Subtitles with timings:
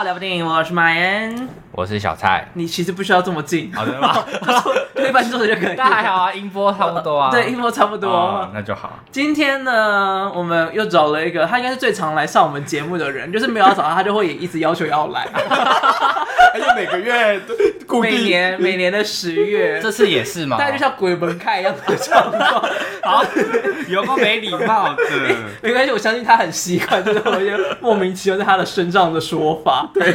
[0.00, 2.48] 好，聊部电影，我是马恩，我是小蔡。
[2.54, 4.24] 你其实不需要这么近，好的吗？
[5.10, 5.74] 一般坐着就可以。
[5.76, 7.30] 那还好啊，音波差不多啊。
[7.34, 8.98] 对，音波差不多，哦，那就好。
[9.10, 15.26] 今天呢，我们又找了一个，他应该是最常来上我们节目的人，就是没有要找他，他就会也一直要求要来。
[16.52, 17.40] 而且每个月
[17.86, 20.56] 固定，每年 每年的十月，这次也是嘛？
[20.56, 22.64] 大概就像鬼门开一样的状况。
[23.02, 23.24] 好，
[23.88, 25.02] 有个没礼貌的，
[25.62, 29.88] 没关系，我相信他很习惯，就是有一些莫名其妙在他的身上的说法。
[29.94, 30.12] 对，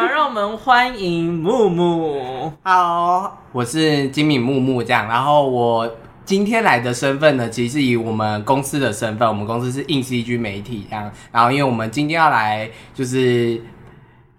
[0.00, 2.50] 啊，让我们欢迎木木。
[2.62, 5.86] 好，我是金敏木木这样，然后我
[6.24, 13.62] 今天来的身份呢，其实是以我们公司的身份，我们公司是 INCG 媒体这样，然后因为我们今天要来就是。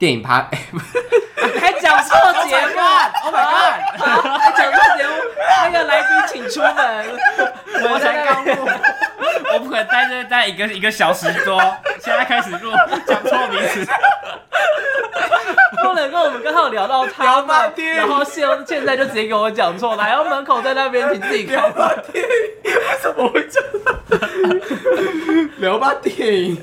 [0.02, 0.50] 电影趴，
[1.60, 2.18] 还讲错
[2.50, 2.74] 节目
[3.24, 3.38] ？Oh my
[4.00, 4.26] god！
[4.40, 5.14] 还讲错节目，
[5.64, 6.74] 那个来宾请出门。
[7.84, 8.50] 我才刚录，
[9.54, 11.60] 我不可能待这待一个一个小时多，
[12.00, 12.72] 现在开始录，
[13.06, 13.86] 讲错名词。
[15.84, 17.64] 不能跟我们刚好聊到他嘛，
[17.98, 21.64] 然后现现在就直接给我讲错了，还要门口在那边，请自己看。
[22.14, 22.24] 为
[23.02, 23.70] 什么会这样？
[25.58, 26.58] 聊吧电影，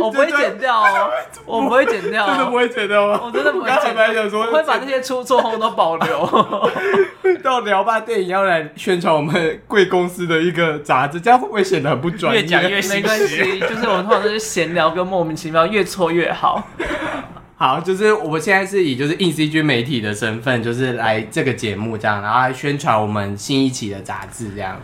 [0.00, 1.10] 我不会剪掉哦，
[1.44, 3.20] 我不会剪掉，真的不会剪掉吗？
[3.24, 4.04] 我真的不会剪掉，
[4.38, 6.28] 我会把这些出错后都保留。
[7.42, 12.42] 到聊吧电影要来宣传我们贵公司的一个杂志，这样会不会显得很不专业？
[12.42, 16.68] 越讲越没关系，就是我们通常都是闲聊跟莫名其妙，越错越好。
[17.56, 24.78] 好，就是我们现在是以就是 INCG 媒体的身份，就是来这个节目这样，然后来宣传我们新一期的杂志这样。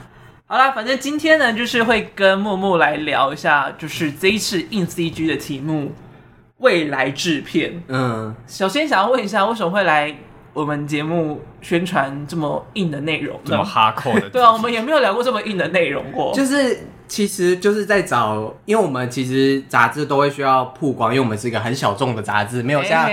[0.47, 5.93] 好啦，反正今天呢，就是会跟木木来聊一下，就是这一次 INCG 的题目——
[6.59, 7.83] 未来制片。
[7.89, 10.17] 嗯，首先想要问一下，为什么会来
[10.53, 13.39] 我们节目宣传这么硬的内容？
[13.45, 14.29] 这么哈扣的？
[14.31, 16.33] 对啊，我们也没有聊过这么硬的内容过。
[16.35, 16.79] 就是。
[17.09, 23.09] 其实就是在找，因为我们其实杂志都会需要曝光，因为我们是一个很小众的杂志，没有像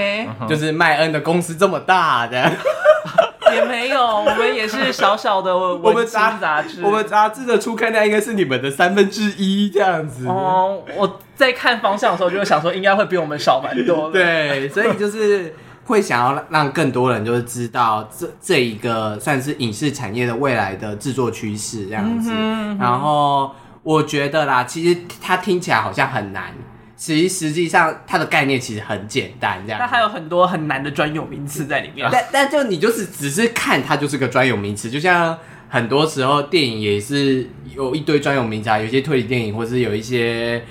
[0.50, 2.52] 就是麦恩的公司这么大的，
[3.56, 10.28] 也没有，我们也是小小的 我们杂志，我们杂志的初刊量应该是你们的三分之一这样子。
[10.28, 14.12] 哦，我在看方向的时候就会想说，应该会比我们少蛮多。
[14.12, 15.56] 对，所以就是
[15.86, 23.50] 会想要让更多人就是知道这这一个算是影视产业的未来的制作趋势这样子，嗯、然后。
[23.86, 26.52] 我觉得啦，其实它听起来好像很难，
[26.96, 29.80] 其实实际上它的概念其实很简单，这样。
[29.80, 32.10] 它还有很多很难的专有名词在里面。
[32.12, 35.38] 但但就你就是只是看它就是个专有名词，就像
[35.70, 40.64] 很多时候电影也是有一堆专有名词啊，有些推理电影或是有一些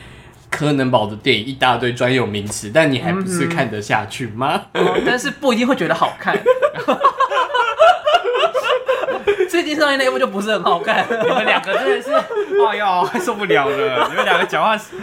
[0.55, 4.63] 柯南宝的电影，一大堆专有名词，但你还不是看得下去吗？
[4.73, 6.39] 嗯嗯、但是不一定会觉得好看。
[9.55, 14.09] 最近上映那一部就不是很好看，你们两个真的是，哎呦，受不了了！
[14.09, 14.97] 你们两个讲话失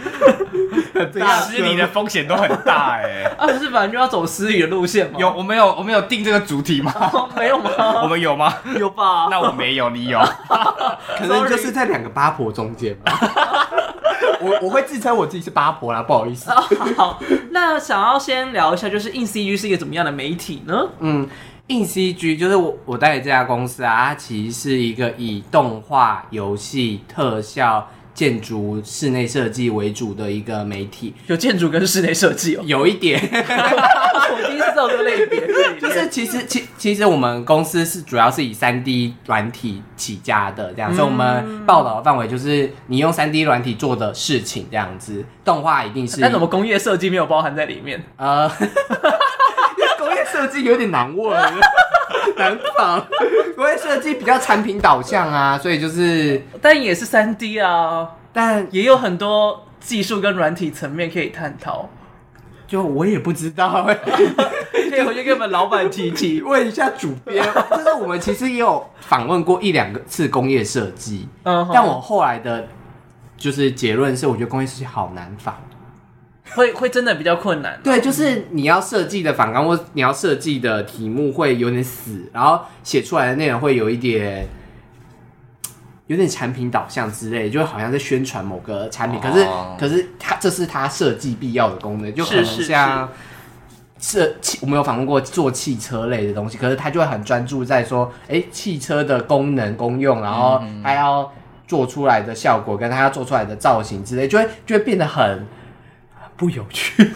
[1.62, 3.22] 礼 的风险都很大哎。
[3.38, 5.16] 啊，不是本来就要走失礼的路线吗？
[5.18, 6.92] 有，我们有，我们有定这个主题吗？
[7.34, 7.70] 没有吗？
[8.02, 8.52] 我们有吗？
[8.78, 9.28] 有吧？
[9.30, 10.20] 那我没有，你有？
[11.16, 13.18] 可能就是在两个八婆中间吧。
[14.38, 16.50] 我我会自称我自己是八婆啦，不好意思。
[16.50, 17.18] 好，
[17.52, 20.88] 那想要先聊一下，就是 INCG 是一个怎么样的媒体呢？
[21.00, 21.26] 嗯。
[21.72, 31.14] INCG 就是我我带的这家公司啊，它其实是一个以动画、游戏、特效、建筑、室内设计为主的一个媒体。
[31.28, 33.18] 有建筑跟室内设计哦，有一点。
[33.22, 35.40] 我第一次知道这个类别，
[35.80, 45.24] 就是其实其其实我们公司是主要是以三 D 软体起家的，这样，所以我们报道的范围就是你用三 D 软体做的事情这样子。
[45.42, 48.04] 动画一定是，但怎么工业设计没有包含在里面？
[48.16, 48.50] 呃。
[50.42, 51.40] 设计有点难问，
[52.36, 53.06] 难仿。
[53.56, 61.88] 因为设计比较产品导向啊，所以就是，但也是三 D 啊，但也有很多技术跟软体层面可以探讨。
[62.66, 63.84] 就我也不知道，
[64.90, 67.44] 可以回去跟我们老板提提， 问一下主编。
[67.70, 72.66] 就是我们其实也有访问过一两个次工业设计，嗯，但我后来的，
[73.36, 75.54] 就是结论是，我觉得工业设计好难仿。
[76.54, 84.46] 会会真的比较困难，对，就是你要设计的反纲或你要设计的题目会有点死，然后写出来的内容会有一点
[86.08, 89.46] 有点产品导向之类，就好像在宣传某个产品，可是
[89.78, 93.08] 可是它这是它设计必要的功能，就可能像
[93.98, 101.32] 设汽，我们有访问过做汽车类的东西，可是他就会很专注在说，哎，汽车的功能功用，然后还要
[101.66, 105.46] 做出来的效果跟他要做出来的造型之类，就会就会变得很。
[106.42, 107.08] 不有趣，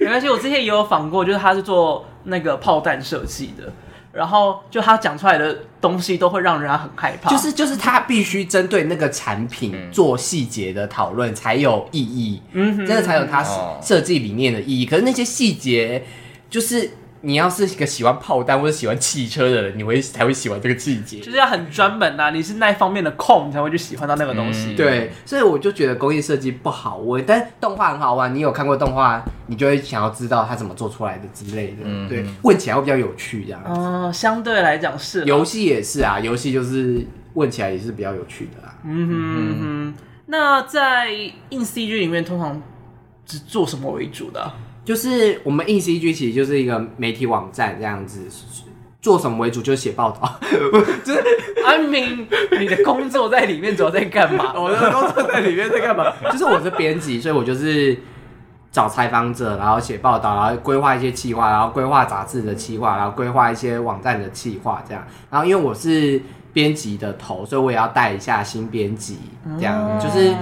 [0.00, 0.30] 没关系。
[0.30, 3.70] 我之前也有访过，就是他是做那个炮弹设计的，
[4.14, 7.28] 然后就他讲出来的东西都会让人家很害怕。
[7.28, 13.44] 就是就是他必须针对那个产品做细节的讨论才有意义，嗯，真的才有他
[13.82, 14.86] 设计理念的意义。
[14.86, 16.02] 可是那些细节
[16.48, 16.90] 就是。
[17.24, 22.30] 你要是一个喜欢炮弹或者喜欢汽车的人，你会才会喜欢这个季节，就是要很专门呐、啊。
[22.30, 24.74] 你是那一方面的控，你才会去喜欢到那个东西。
[24.74, 28.34] 嗯、对，所以我就觉得工业设计不好我，但动画很好玩。
[28.34, 31.76] 你有看过动画，你就会想要知道它怎么做出来的之类的。
[31.84, 33.62] 嗯、对，问起来会比较有趣这样。
[33.64, 35.24] 哦，相对来讲是。
[35.24, 38.74] 游戏也是啊，游戏就是问起来也是比较有趣的啊。
[38.84, 39.94] 嗯哼嗯哼。
[40.26, 41.12] 那在
[41.50, 42.60] 硬 CG 里面，通常
[43.26, 44.54] 是做什么为主的、啊？
[44.84, 48.20] 就是我们硬 CG 其实就是一个媒体网站这样子，
[49.00, 49.62] 做什么为主？
[49.62, 50.40] 就是写报道。
[51.04, 51.22] 就是
[51.64, 52.26] 安明，
[52.58, 54.52] 你的工作在里面主要在干嘛？
[54.58, 56.12] 我的工作在里面在干嘛？
[56.32, 57.96] 就是我是编辑，所以我就是
[58.72, 65.06] 找采访者，然后写报道，然后规划一些企划，然后规划杂志的企划，然后规划一些网站的企划，这样。
[65.30, 66.20] 然后因为我是
[66.52, 69.18] 编辑的头，所以我也要带一下新编辑，
[69.58, 70.34] 这样、嗯、就是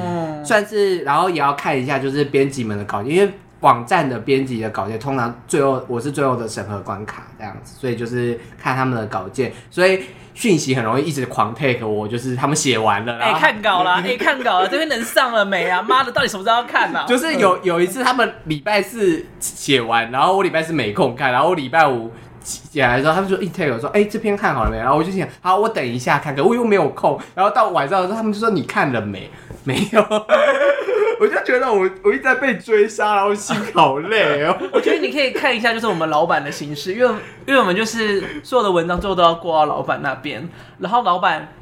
[0.44, 3.30] 算是，然后也要看一下就是编辑们的稿件，因为。
[3.60, 10.02] 网站的编辑的稿件，通常最后我是最后的审核关卡这样子，所以就是看他们的稿件，所以
[10.32, 15.82] 讯息很容易一直狂 take 我，就是他们写完了，哎、欸， 看稿了，哎、欸，看稿了，这边能上了没啊？
[15.82, 17.06] 妈的，到底什么时候要看呢、啊？
[17.06, 22.10] 就是有有一次他们礼拜四写完，然后我礼拜四没空看，然后我礼拜五
[22.42, 24.76] 起来之后，他们就一 take 我说，哎、欸，这篇看好了没？
[24.78, 29.30] 然后我就想，好，我等一下看看，我又没有空，然后到晚上的时候，他们就说你看了没？
[29.64, 30.00] 没有。
[31.20, 34.56] 我就觉得我我一直在被追杀，然后心好累哦。
[34.72, 37.14] 我觉得你可以看一下，就是我们老板的形式，因为
[37.46, 40.48] 因为我们就是所有的文章最后都要过到老板那边，
[40.78, 41.52] 然后老板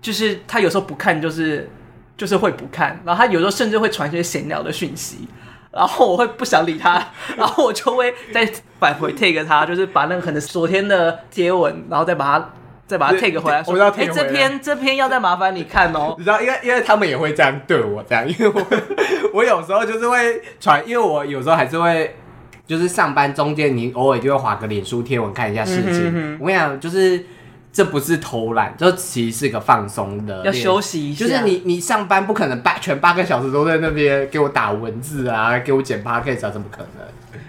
[0.00, 1.68] 就是他有时候不看，就是
[2.16, 5.28] 就是会不看，然后他有时候甚至会传一些闲聊的讯息，
[5.70, 7.04] 然后我会不想理他，
[7.36, 8.48] 然后我就会再
[8.78, 12.50] 返回 take 他，就是把那个可能昨天的贴文，然后再把它。
[12.88, 16.14] 再把它 take 回来，说，哎、欸，这篇这篇要再麻烦你看哦。
[16.16, 18.66] 你知道，因为因为他们也会这样对我，这样，因为我
[19.34, 22.16] 我有时候就是会传，因为我有时候还是会，
[22.66, 26.08] 就是上班中间，你偶尔就会划个脸书贴文看一下事情。
[26.08, 27.22] 嗯、哼哼我跟你讲，就是
[27.78, 31.24] 这不是偷懒，这其实是一个放松的，要休息一下。
[31.24, 37.06] 就是你你上班不可能八全八个小时都在那边给我打文字啊，给我剪 podcast 啊，怎么可能？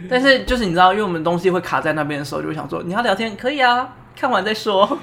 [0.07, 3.89] 但是就是你知道，因为我们东西会卡在那边的时候，就会想说，你要聊天可以啊。
[4.15, 4.85] 看完再说。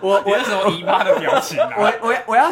[0.00, 1.68] 我我有什么姨妈的表情啊？
[1.76, 2.50] 我我我要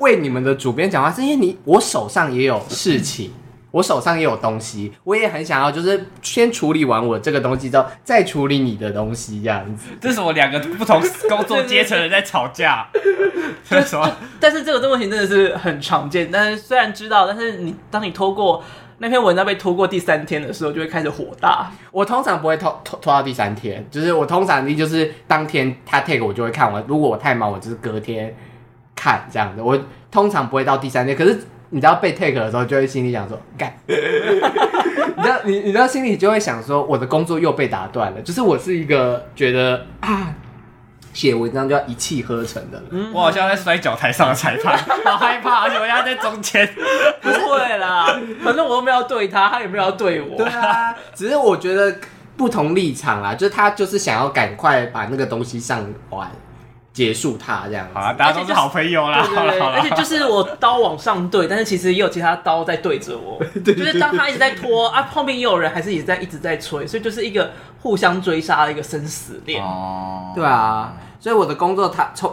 [0.00, 3.32] 为你们的主编讲话，是因为你我手上也有事情，
[3.74, 9.88] 我手上也有东西，我也很想要，就是先处理完我这个东西之后，再处理你的东西，这样子。
[10.00, 12.86] 这是我两个不同工作阶层的人在吵架。
[13.68, 14.08] 这是什么？
[14.38, 16.30] 但是这个问题真的是很常见。
[16.30, 18.62] 但是虽然知道，但是你当你拖过。
[18.98, 21.68] 那篇文章被拖过第三天的时候，就会开始火大。
[21.90, 26.82] 我通常不会拖拖拖到第三天，就是我通常你就是当天他 take 我就会看完。
[26.86, 28.32] 如果我太忙，我就是隔天
[28.94, 29.60] 看这样子。
[29.60, 29.76] 我
[30.12, 31.16] 通常不会到第三天。
[31.16, 31.36] 可是
[31.74, 33.74] 你知道被 take 的时候，就会心里想说 干。
[33.86, 38.22] 你知道你你知道心里就会想说，我的工作又被打断了。
[38.22, 40.34] 就是我是一个觉得啊。
[41.12, 44.76] 写文章就要一气呵成的，人，我好像在摔角台上的裁判，
[45.06, 46.68] 好害怕，而且我要在中间，
[47.22, 51.96] 不会啦，反正我又没有要对他，他也没有要对我，对啊，只是我觉得
[52.36, 56.28] 不同立场啦，就是他就是想要赶快把那个东西上完，
[56.94, 67.50] 结束他这样子，好啊，大家都是好朋友啦，对对对，而且就是我刀往上对，但是其实也有其他刀在对着我， 对，就是当他一直在拖啊，后面也有人还是一直在一直在催，所以就是一个
[67.82, 70.94] 互相追杀的一个生死恋，哦，对啊。
[71.18, 72.32] 所以我的工作，他从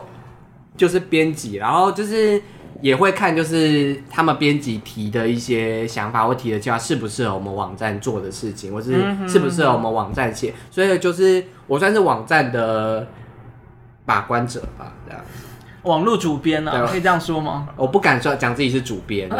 [0.78, 2.42] 就是编辑，然后就是
[2.82, 8.92] 也会看，就是他们编辑提的一些想法，或提的计划适不适合我们网站做的事情，或是
[9.28, 10.54] 适不适合我们网站写。
[10.70, 13.08] 所以就是我算是网站的
[14.12, 15.22] 把关者吧，这样。
[15.84, 16.86] 网络主编呢、啊？
[16.86, 17.70] 可以这样说吗？
[17.78, 19.30] 我不敢说讲自己是主编，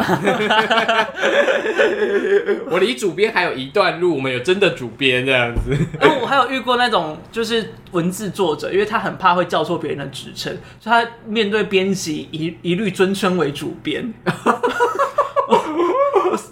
[2.70, 4.16] 我离主编还有一段路。
[4.16, 5.76] 我们有真的主编这样子。
[6.00, 14.12] 哎，我还有遇过那种就是文字作者，因为他很怕会叫错别人的职称，所以他面对编辑一一律尊称为主编。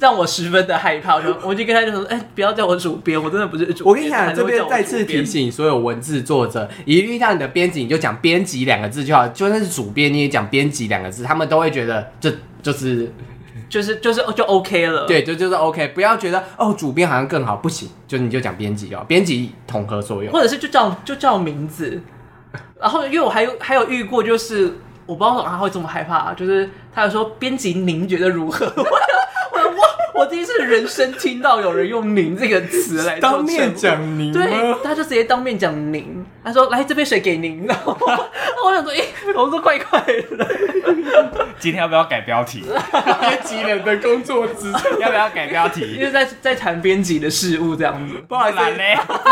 [0.00, 12.32] 让我十分的害怕，我就我就跟他就说：“哎、欸，不要叫我主编，我真的不是主编。”我跟你讲，这边再次提醒所有文字作者，一遇到你的编辑，你就讲编辑两个字就好，就算是主编你也讲编辑两个字，他们都会觉得这
[12.62, 13.12] 就是
[13.68, 15.06] 就是就是就 OK 了。
[15.06, 22.00] 对，就就是 OK，不要觉得哦主编好像更好，不行，就你就讲编辑哦，编辑统合所有，或者是就叫就叫名字。
[22.80, 28.66] 然后因为我还有还有遇过，就是我不知道他会这么害怕，就是他有说编辑您觉得如何？
[30.12, 36.25] 我第一次人生听到有人用“您”这个词来当面讲您，对，他就直接当面讲您。
[36.45, 37.97] 他说：“来，这杯水给您。”然后
[38.64, 39.00] 我想说：“哎，
[39.35, 40.47] 我说怪怪的。”
[41.59, 42.64] 今天要不要改标题？
[43.21, 45.95] 编辑人的工作姿势要不要改标题？
[45.95, 48.14] 因为在在谈编辑的事物这样子。
[48.28, 48.59] 不好意思，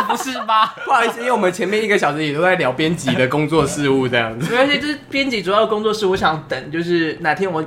[0.08, 0.74] 不是吧？
[0.84, 4.50] 不好意思，因为我们前面一个小时也都在聊编辑的工作事务这样子。
[4.50, 7.64] 没关系，就是编辑主要的工作事务，我想等就是哪天我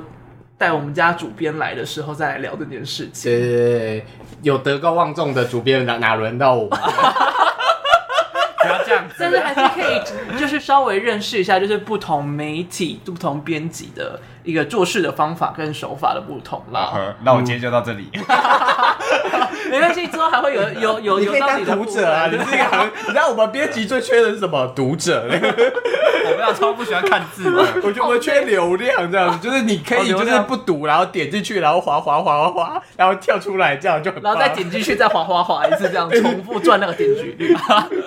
[0.62, 3.32] 带我们家主编来的时候再来聊这件事情。
[3.32, 4.06] 对对对，
[4.42, 6.68] 有德高望重的主编哪哪轮到我？
[8.62, 17.14] 不要这样子，但是还是可以，就是稍微认识一下，就是不同媒体、不同编辑的一个做事的方法跟手法的不同啦。
[17.24, 18.08] 那我今天就到这里，
[19.70, 24.66] 没关系，之后还会有 有有有到你的读者啊，你这个，你知道我们编辑最缺的是什么？
[24.74, 25.28] 读者。
[26.24, 37.56] 我们要超不喜欢看字的，我觉得我们缺流量，这样子就是你可以就是不读，然后点进去，然后滑滑滑滑滑，然后跳出来，这样就很，然后再点进去，再滑滑滑一次，这样重复赚那个点击率。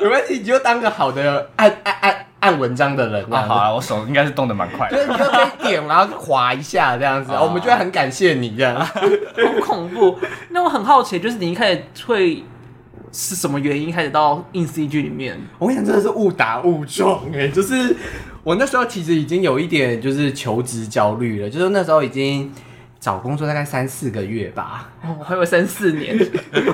[0.01, 0.35] 没关系。
[0.35, 3.41] 你就当个好的按按按按文章的人啊！
[3.47, 8.79] 好啊，我手应该是动的蛮快的，就是你就可以点，然后划一下这样子，我们就会很感谢你这样。
[8.85, 8.93] 好
[9.61, 10.19] 恐怖！
[10.49, 12.43] 那我很好奇，就是你一开始会
[13.11, 15.39] 是什么原因开始到 in CG 里面？
[15.57, 17.47] 我跟你讲，真的是误打误撞哎！
[17.47, 17.95] 就是
[18.43, 22.53] 我那时候其实已经有一点就是求职焦虑了，就是那时候已经
[22.99, 26.15] 找工作大概三四个月吧，哦，还有三四年，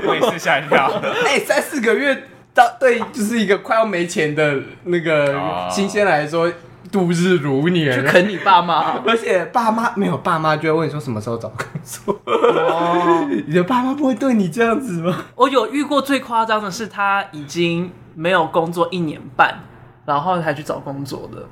[0.06, 0.91] 我也是吓一跳。
[1.25, 2.24] 哎，三四个月。
[2.53, 6.51] 到对，就是一个快要没钱的那个新鲜来说，
[6.91, 12.20] 度日如年，去啃你爸妈， 而且爸妈没有爸妈就会问你说什么时候找工作。
[12.25, 15.25] 哦， 你的爸妈不会对你这样子吗？
[15.36, 19.60] 我有遇过最夸张的是，他已经没有工作一年半，
[20.05, 21.43] 然后才去找工作的。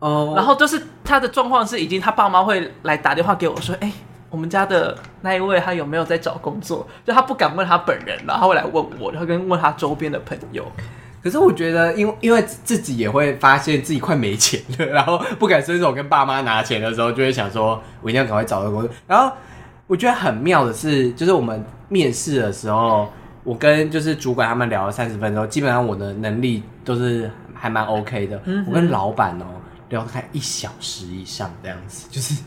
[0.00, 3.90] 哦，然后就是他的状况是，已经他爸妈会来打电话给我说，哎。
[4.28, 6.86] 我们家的那一位，他有没有在找工作？
[7.04, 10.64] 就他不敢问他本人，然后他会来问我，然后跟问他周边的朋友。
[11.22, 18.90] 可是我觉得，因为因为自己也会发现自己快没钱了，然后不敢伸手跟爸妈拿钱的时候，就会想说，我一定要赶快找到工作。
[19.06, 19.34] 然后
[19.86, 23.08] 我觉得很妙的是，就是我们面试的时候，
[23.42, 28.40] 我跟就是主管他们聊了三十分钟，基本上我的能力都是还蛮 OK 的。
[28.44, 29.46] 嗯，我跟老板哦。
[29.88, 32.42] 聊开一小时以上这样子， 就是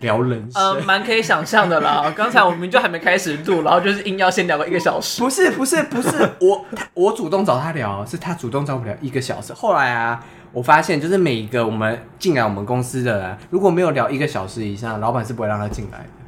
[0.00, 2.12] 聊人生，呃，蛮可以想象的啦。
[2.16, 5.20] 刚才我们就还没开始录，然后就是硬要先聊个一个小时。
[5.22, 9.52] 不是不是不是，我 我主动找他聊，是他主动找我聊一个小时。
[9.52, 16.23] 后来啊，我发现就是每一个我们进来我们公司的人，如果没有聊一个小时以上，老板是不会让他进来的。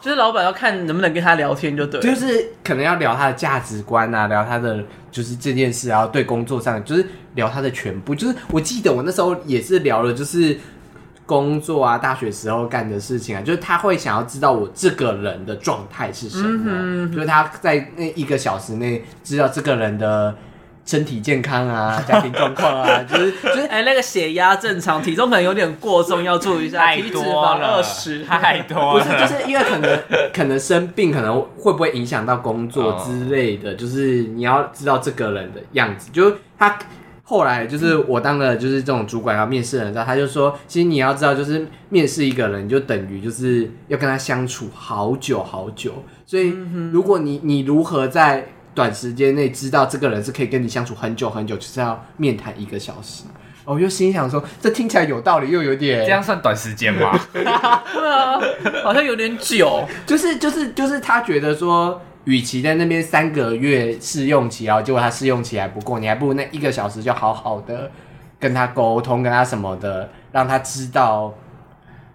[0.00, 8.14] 就是老板要看能不能跟他聊天就对，就是可能要聊他的价值观啊，聊他的就是这件事，啊对工作上就是聊他的全部。
[8.14, 10.58] 就是我记得我那时候也是聊了，就是
[11.24, 20.34] 工作啊，大学时候干的事情啊，就是他会想要知道我这个人的状态是什么，嗯哼嗯哼，就是他在那一个小时内知道这个人的。
[20.86, 26.78] 身体健康啊，家庭状况啊，就是就是，哎、欸，那个血压正常，体重可能有点过重，要注意一下。
[26.78, 29.04] 太多了，二十太多了。
[29.04, 30.00] 不是，就是因为可能
[30.32, 36.08] 可能生病，可能会不会影响到工作之类的，就是你要知道这个人的样子。
[36.12, 36.78] 就他
[37.24, 45.92] 后来就是我当了就是这种主管要面试人，之后他就说，其实你要知道，就是面试一个人，就等于就是要跟他相处好久好久。
[46.24, 46.54] 所以
[46.92, 48.46] 如果你你如何在
[48.76, 53.24] 短时间内知道这个人是可以跟你相处很久很久，就是要面谈一个小时。
[53.64, 57.18] 我就心想说，这听起来有道理，又有点这样算短时间吗？
[57.32, 57.82] 对啊，
[58.84, 59.82] 好像有点久。
[60.06, 67.90] 就是就是就是他觉得说，与其在那边三个月试用期，然后结果他试用期还不过，你还不如那一个小时就好好的
[68.38, 71.32] 跟他沟通，跟他什么的，让他知道，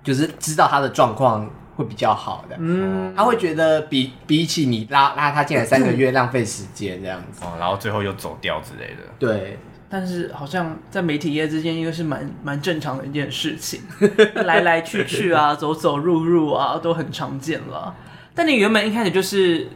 [0.03, 1.49] 就是知道他的状况。
[1.81, 9.57] 会比较好的，嗯，他会觉得比比起你拉拉他进来三个月 浪费时间这样子，哦，然后最后又走掉之类的，对。
[9.93, 13.81] 但是好像在媒体业之间，应该是蛮蛮正常的一件事情，
[14.45, 17.93] 来来去去啊， 走走入入啊，都很常见了。
[18.33, 19.67] 但你原本一开始就是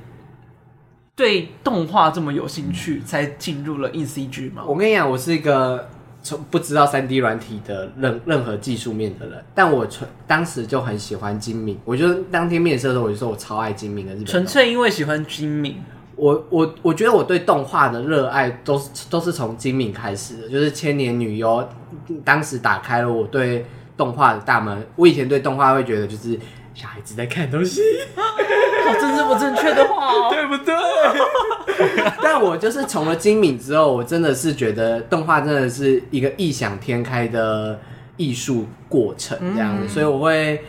[1.17, 4.63] 对动画这么有兴趣，才进入了 in CG 吗？
[4.65, 5.89] 我跟你讲，我是一个。
[6.25, 11.77] 从不知道三 D 软体的任任何技术面的人，但我纯当时就很喜欢金敏。
[11.85, 14.25] 我就当天面试的时候，我就说我超爱金敏的日本。
[14.25, 15.83] 纯粹因为喜欢金敏。
[16.15, 21.69] 我我我觉得我对动画的热爱都是都是从金敏开始的，就是千年女优
[22.23, 23.63] 当时打开了我对
[23.95, 24.83] 动画的大门。
[24.95, 26.39] 我以前对动画会觉得就是
[26.75, 27.81] 小孩子在看东西。
[28.85, 30.75] 好政治不正确的话哦， 对不对？
[32.21, 37.79] 但我就是从了精敏之后，我真的是觉得动画真的是一个异想天开的
[38.17, 40.61] 艺术过程，这样子，嗯、所以我会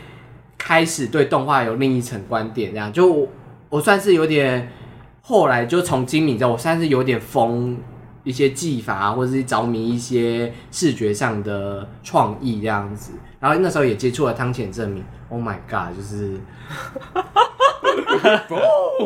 [0.57, 2.71] 开始对动画有另一层观点。
[2.73, 3.29] 这样，就我，
[3.69, 4.73] 我算是有点，
[5.21, 7.77] 后来就从精明之后，我算是有点疯
[8.25, 13.13] 一些技法，或者是着迷一些视觉上的创意这样子。
[13.47, 16.41] 然后那时候也接触了汤浅政明，Oh my God，就是。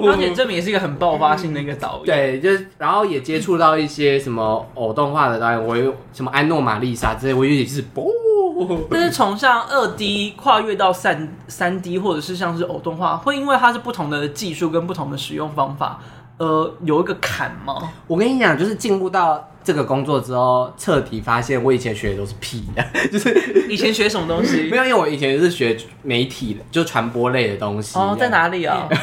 [0.03, 8.11] 汤浅政明也是一个很爆发性的一个导演，对，就是然后也接触到一些什么偶动画的导演，我有什么安诺玛丽莎之类，我以为是不。
[8.91, 15.99] 但是从像二 D 跨越到三三 D，或者是像是偶动画，会因为它是不同的技术跟不同的使用方法，
[16.39, 17.91] 呃，有一个坎吗？
[18.07, 24.69] 我跟你讲，就是进入到这个工作之后，彻底发现我以前学的都是屁的， 就是以前学什么东西？
[24.73, 27.99] 没有，因为我以前是学媒体的，就传播类的东西。
[27.99, 28.89] 哦，在哪里啊？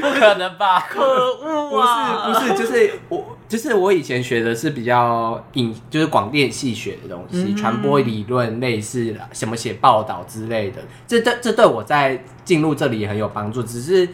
[0.00, 0.86] 不可能吧？
[0.90, 2.26] 可恶啊！
[2.26, 10.82] 不是不是，就是我就是我以前学的是比较影，就是广电系学的东西，传、嗯、播理论类似什么写报道之类的。
[11.06, 14.08] 这对这对我在进入这里也很有帮助，只是。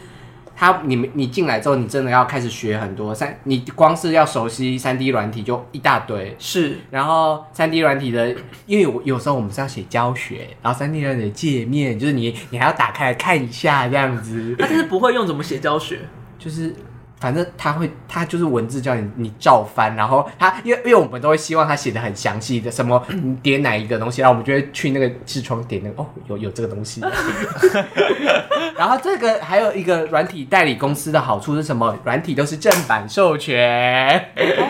[0.59, 6.35] 他，你们你进来之后，你真的要开始学很多三，你光是要熟悉三 D 软体就一大堆。
[6.37, 8.35] 是，然后三 D 软体的，
[8.65, 14.53] 因为有有时候我们是要写教学，然后三 D 软体的界面就是你你还要打开来看一下这样子。
[14.59, 15.99] 他就是不会用怎么写教学，
[16.37, 16.75] 就是。
[17.19, 27.01] 反正他会，他就是文字叫你你照翻，然后他因为因为我们都会希望他写的很详细的，什么你 点哪一个东西，然后我们就会去那个视窗点那个哦，有有这个东西。
[28.77, 31.97] 然后这个还有一个软体代理公司的好处是什么？
[32.05, 34.29] 软体都是正版授权，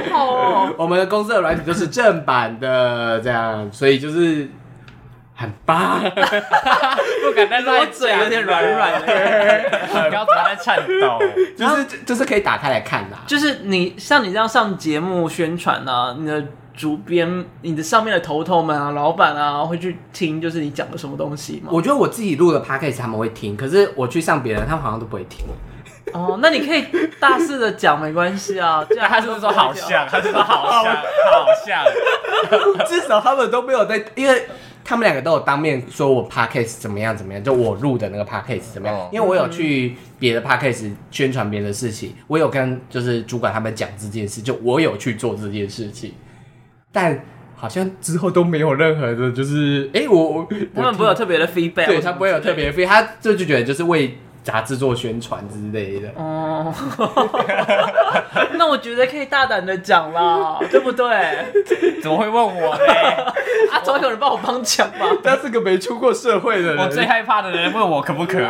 [0.09, 0.73] 好好哦。
[0.77, 4.49] 我们的公司的软体都是正版的，这样，所以就是。
[5.39, 6.01] 很棒，
[7.23, 9.07] 不敢再乱，嘴有点软软的，
[10.09, 11.17] 标准在颤抖，
[11.57, 16.43] 就是就是可以打开来看的，就是你像你这样上节目宣传啊，你的
[16.75, 21.69] 主编、你的上面的头头们啊、老板啊，会去听，就是你讲的什么东西吗？
[21.71, 25.45] 我觉得我自己录的 podcast 他们会听，可是我去上别人，他们好像都不会听。
[26.11, 26.85] 哦，那你可以
[27.17, 28.83] 大肆的讲，没关系啊。
[28.89, 30.05] 这样他是不是说好像？
[30.09, 31.85] 他是说好像，好像，
[32.85, 34.45] 至少他们都没有在，因为。
[34.89, 38.97] 他们两个都有当面说我 podcast 怎么样怎么样，就我录的那个 podcast 怎么样？
[38.97, 46.13] 哦、因为我有去别的 podcast 宣传别的事情，我有跟就是主管他们讲这件事，就我有去做这件事情，
[46.91, 47.23] 但
[47.55, 54.17] 好像之后都没有任何的，就是哎、欸，我我他们不会有特别的 feedback，对他不会有特别的 feedback，他就就觉得就是为。
[54.43, 56.73] 杂志做宣传之类的哦，
[58.55, 61.07] 那我觉得可以大胆的讲啦， 对不对？
[62.01, 62.83] 怎么会问我呢？
[63.71, 65.05] 啊，总有人帮我帮讲吧。
[65.23, 68.45] 他是个没出过社会的人，我最害怕的人问我可不可以？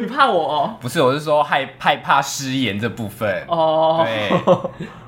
[0.00, 0.76] 你怕我哦？
[0.80, 4.04] 不是，我是说害害怕失言这部分哦。
[4.04, 4.30] 对，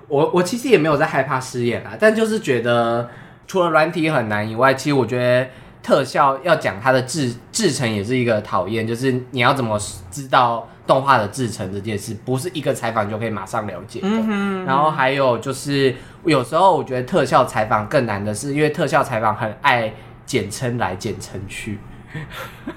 [0.09, 3.09] 我我其实也没有在害怕失言啊，但就是觉得
[3.49, 5.49] 除了软体很难以外，其实我觉得。
[5.83, 9.79] 特效要讲它的制制成也是一个讨厌，就是你要怎么
[10.11, 14.09] 知道动画的制成这件事，不是一个采访就可以马上了解的。
[14.09, 14.65] 嗯。
[14.65, 19.93] 然后还有就是有时候我觉得特效采访更难的是，因为特效采访很爱
[20.25, 21.79] 简称来简称去，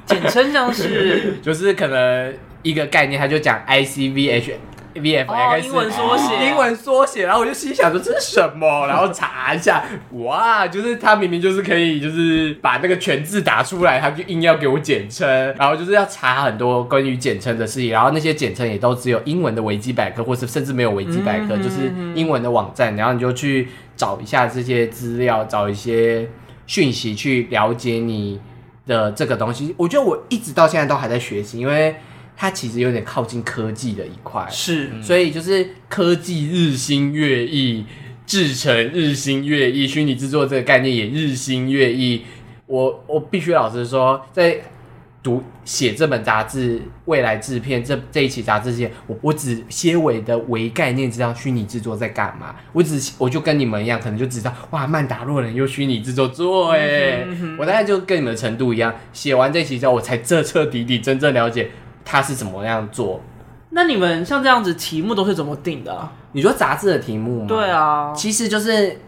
[0.06, 4.54] 简称像是 就是可能一个概念，他就讲 ICVH。
[4.96, 15.28] VFX、哦、英文缩写， 英文缩写，然后我就心想说这是什么，然后查一下，哇，就是他明明就是可以，就是把那个全字打出来，他就硬要给我简称，
[15.58, 26.30] 然后就是要查很多关于简称的事情，然后那些简称也都只有英文的维基百科，或是甚至没有维基百科，嗯、就是英文的网站，然后你就去找一下这些资料，找一些
[26.66, 28.40] 讯息去了解你
[28.88, 29.76] 的这个东西。
[29.78, 31.96] 我觉得我一直到现在都还在学习，因为。
[32.38, 37.86] 它其实有点靠近科技的一块，是，所以就是科技日新月异，
[38.26, 42.24] 制成日新月异，虚拟制作这个概念也日新月异。
[42.68, 44.58] 我我必须老实说，在
[45.24, 52.56] 读写这本杂志，未来制片这这一期杂志之前，我我只些微的微概念知道虚拟制作在干嘛。
[52.74, 58.94] 我只我就跟你们一样，可能就知道哇，曼达洛人用虚拟制作做哎、欸，嗯、哼我大概就跟你们的程度一样。
[59.14, 61.70] 写完这期之后，我才彻彻底底真正了解。
[62.06, 63.20] 他是怎么样做？
[63.72, 66.10] 那你们像这样子题目都是怎么定的啊？
[66.32, 67.46] 你说杂志的题目吗？
[67.46, 69.02] 对啊，其实就是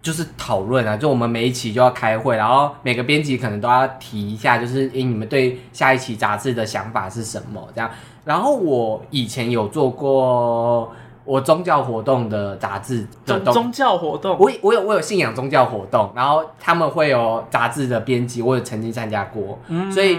[0.00, 7.66] 就是讨论啊，就我们每一期就要开会，然后每个编辑可能都要提一下，就是诶，你们对下一期杂志的想法是什么？
[7.74, 7.90] 这样。
[8.24, 10.92] 然后我以前有做过
[11.24, 20.16] 我宗教活动的杂志的宗宗教活动，我我有我有信仰宗教活动，然后他们会有杂志的编辑，我有曾经参加过，嗯，所以。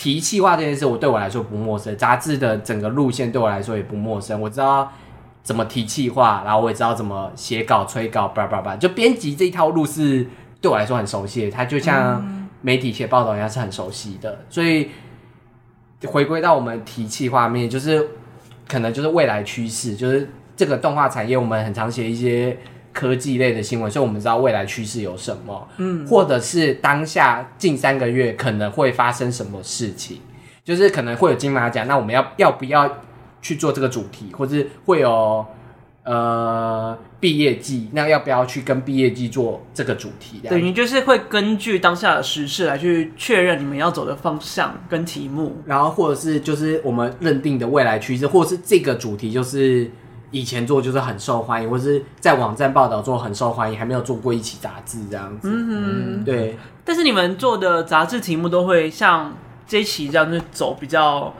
[0.00, 1.94] 提气话这件事，我对我来说不陌生。
[1.94, 4.40] 杂志的整个路线对我来说也不陌生。
[4.40, 4.90] 我知道
[5.42, 8.74] 怎么提气话，然后我也知道怎么写稿、催稿，叭叭叭。
[8.74, 10.26] 就编辑这一套路是
[10.58, 11.50] 对我来说很熟悉的。
[11.50, 14.38] 它就像媒体写报道一样是很熟悉的。
[14.48, 14.88] 所以
[16.06, 18.08] 回归到我们提气画面，就是
[18.66, 22.56] 可能就是未来趋势，就是这个动画产业，我们很常写一些
[22.92, 30.20] 科技类的新闻，所以我们知道未来趋势有什么，嗯，或者是当下近三个月可能会发生什么事情，
[30.64, 32.98] 就是可能会有金马奖，那我们要要不要
[33.40, 35.46] 去做这个主题，或是会有。
[36.02, 40.40] 呃，毕业季，那要不要去跟毕业季做这个主题？
[40.48, 49.88] 等于就是会根据当下的时事来去确认你们要走的方向跟题目，然后或者是就是我们认定的未来趋势，或者是这个主题就是
[50.30, 55.48] 以前做就是很受欢迎，或者是在网站报道做很受欢迎，还没有做过一期杂志这样子。
[55.52, 56.56] 嗯对。
[56.84, 59.34] 但是你们做的杂志题目都会像
[59.66, 61.32] 这一期这样，就走比较。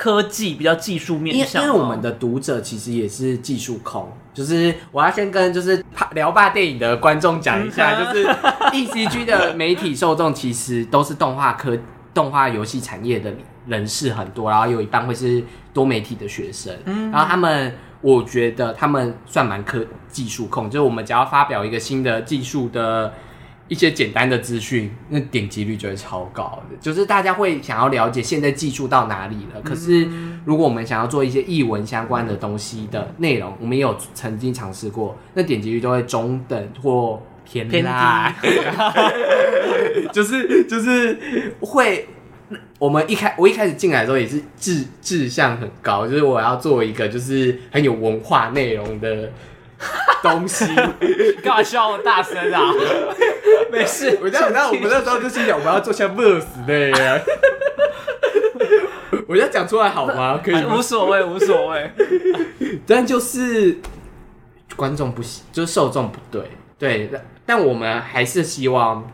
[0.00, 11.76] 科技比较技术面向，因为我们的读者其实也是技术控，就是我要先跟就是聊吧电影的观众讲一下，就是 INCG 的媒体受众其实都是动画科、
[12.14, 13.34] 动画游戏产业的
[13.66, 15.42] 人士很多，然后有一半会是
[15.74, 16.72] 多媒体的学生，
[17.10, 23.12] 然后他们我觉得他们算蛮科技术控，就是我们只要发表一个新的技术的。
[23.70, 29.60] 一些简单的资讯，那点击率就会超高的，就是大家会想要了解现在技术到哪里了。
[29.62, 30.08] 可是，
[30.46, 37.84] 如果我们想要做一些译文相关的东西的内容，我们也有曾经尝试过，那点击率都会中等或偏低，
[40.14, 42.08] 就是就是会。
[42.78, 49.30] 我们一开我一开始进来的时候也是志志向很高，就是我要做一个就是很有文化内容的。
[50.20, 50.64] 东西
[51.40, 52.60] 干嘛笑那么大声啊？
[53.70, 57.20] 没事，我知道，我知道，我们那时候就是想我们要做像 Verse 那样。
[59.28, 60.40] 我要讲出来好吗？
[60.42, 60.74] 可以吗？
[60.76, 61.92] 无所谓，无所谓。
[62.88, 63.78] 但就是
[64.74, 67.08] 观众不行，就是受众不对，对。
[67.46, 69.08] 但我们还是希望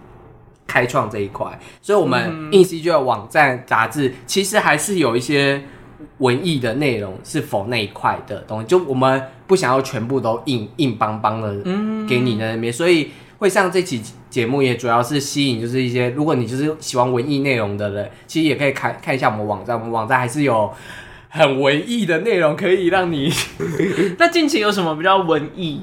[0.66, 5.62] 开创这一块，所以我们 INCG 的网站杂志其实还是有一些。
[6.18, 11.50] 文艺的内容是否那一块的东西，就我们不想要全部都硬硬邦邦的
[12.06, 20.70] 给你在那边，所以会上这期节目也主要是吸引，就是一些如果你就是喜欢文艺内容的人，其实也可以看看一下我们网站，我们网站还是有
[21.30, 23.32] 很文艺的内容可以让你。
[24.18, 25.80] 那近期有什么比较文艺？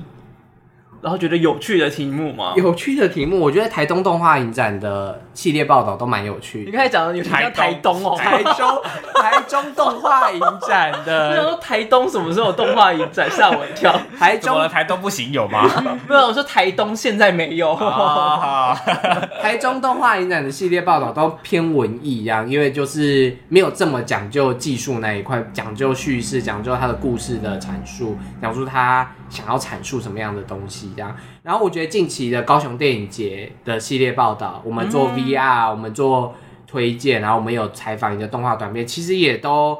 [1.02, 2.54] 然后觉得有趣的题目吗？
[2.56, 6.66] 有趣的题目，我觉得台东动画影展的系列报道都蛮有趣的。
[6.66, 8.82] 你刚才讲的有台台东哦，台中
[9.22, 11.30] 台中动画影展的。
[11.30, 13.30] 我想说台东什么时候有动画影展？
[13.32, 13.96] 吓我一跳。
[14.18, 15.68] 台中的台东不行有吗？
[16.08, 17.76] 没有，我说台东现在没有。
[19.42, 30.92] 台中动画影展的系列报道都偏文艺一样，因为就是没有这么讲究技术那一块，讲究叙事，讲究它的故事的阐述，讲述它想要阐述什么样的东西。
[30.96, 36.34] 这样，然后我觉得近期的高雄电影节的系列报道，我们做 VR，我们做
[36.68, 39.78] 推荐，然后我们有采访一个动画短片，其实也都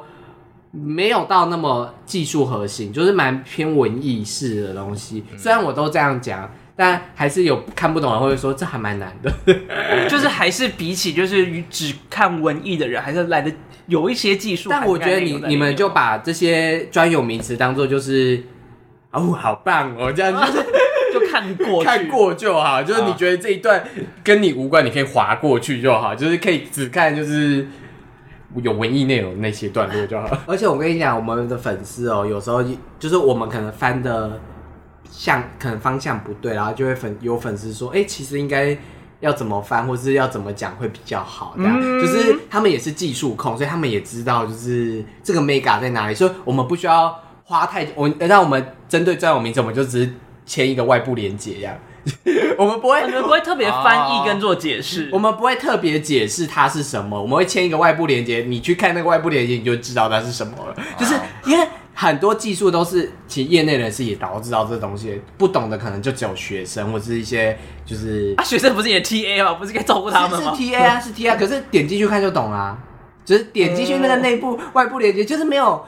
[0.70, 5.24] 没有到那么技术核心，就是蛮偏文艺式的东西。
[5.36, 9.30] 虽然我都这样讲，但还是有看不懂的，或者说这还蛮难的。
[10.08, 13.52] 就是还是比起就是只看文艺的人，还是来的
[13.86, 14.70] 有一些技术。
[14.70, 18.42] 但我觉得你你们就把这些专有名词当做就是
[19.10, 20.52] 哦，好棒哦，这样子。
[20.52, 20.71] 就
[21.42, 23.82] 看过看过就好，就是你觉得这一段
[24.22, 27.66] 跟你无关，你可以划过去就好，就是可以只看就是
[28.62, 30.28] 有文艺内容那些段落就好。
[30.46, 32.62] 而且我跟你讲，我们的粉丝哦，有时候
[32.98, 34.38] 就是我们可能翻的
[35.10, 38.76] 像可能方向不对，然后就会粉有粉丝说，哎、欸，其实应该
[39.20, 41.54] 要怎么翻，或是要怎么讲会比较好。
[41.56, 50.12] 这样、嗯、就是他们也是技术控，所以他们也知道就是这个 mega 在哪里，所以我们不需要花太我让我们针对专有名词，我们就只是。
[50.44, 51.78] 签一个外部连接呀，
[52.58, 60.76] 我们不会，我们不会特别翻译跟做解释，我们不会特别解释它是什么，我们会签一个外部连接，你去看那个外部连接，你就知道它是什么了。
[60.98, 69.54] 就是因为很多技术都是其实业内人士也都知道这东西，不懂的可能就只有学生或者是一些就是啊，学生不是也 TA 吗？
[69.54, 70.54] 不是该照顾他们吗？
[70.56, 72.76] 是 TA 啊，是 TA，可是点进去看就懂啦，
[73.24, 75.84] 就是点进去那个内部外部连接，就是没有。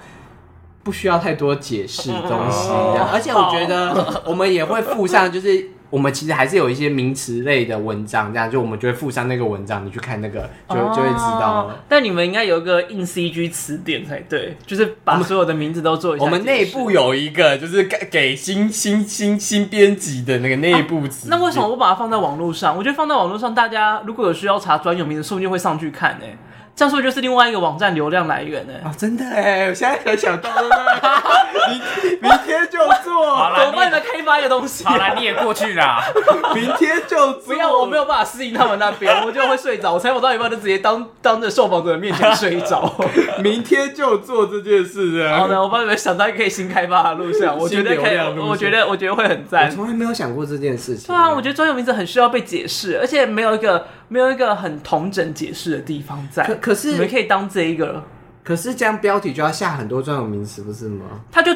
[0.84, 2.68] 不需要太多解释东西，
[3.10, 11.76] 而且我觉得我们也会附上，就是我们其实还是有一些名词类的文章，这样就我们就会附上那个文章，你去看那个就就会知道了。
[11.88, 16.24] 但你们应该有一个 INCG 词典才对，就是把所有的名字都做一下。
[16.26, 21.28] 我们内部有一个，就是给给新新新新编辑的那个内部词。
[21.30, 22.76] 那为什么不把它放在网络上？
[22.76, 26.36] 我觉得放在网络上，大家如果有需要查专有名词，说不定会上去看诶。
[26.36, 28.72] 这样说就是另外一个网站流量来源呢？
[28.84, 30.68] 啊，真的哎，我现在才想到了，
[31.70, 31.80] 明
[32.20, 34.84] 明天就做，好了，我帮你们开发一个东西。
[34.84, 36.02] 好了，你也过去啦，
[36.52, 37.42] 明天就做。
[37.44, 39.92] 不要，我没有办法适应他们那边，我就会睡着。
[39.92, 42.92] 我采访到一半就直接当当着受访者的面前睡着。
[43.38, 45.38] 明天就做这件事啊！
[45.38, 49.66] 好的，我帮你们想到一个可以新开发的路线，我觉得可以，我觉得我觉得会很赞。
[49.70, 51.06] 我从来没有想过这件事情。
[51.06, 56.44] 对啊，我觉得专有名词很需要被解释，而且没有一个没有一个很统整解释的地方在。
[56.64, 58.02] 可可是你们可以当这一个，
[58.42, 61.04] 可是这样标题就要下很多专有名词，不是吗？
[61.30, 61.54] 他就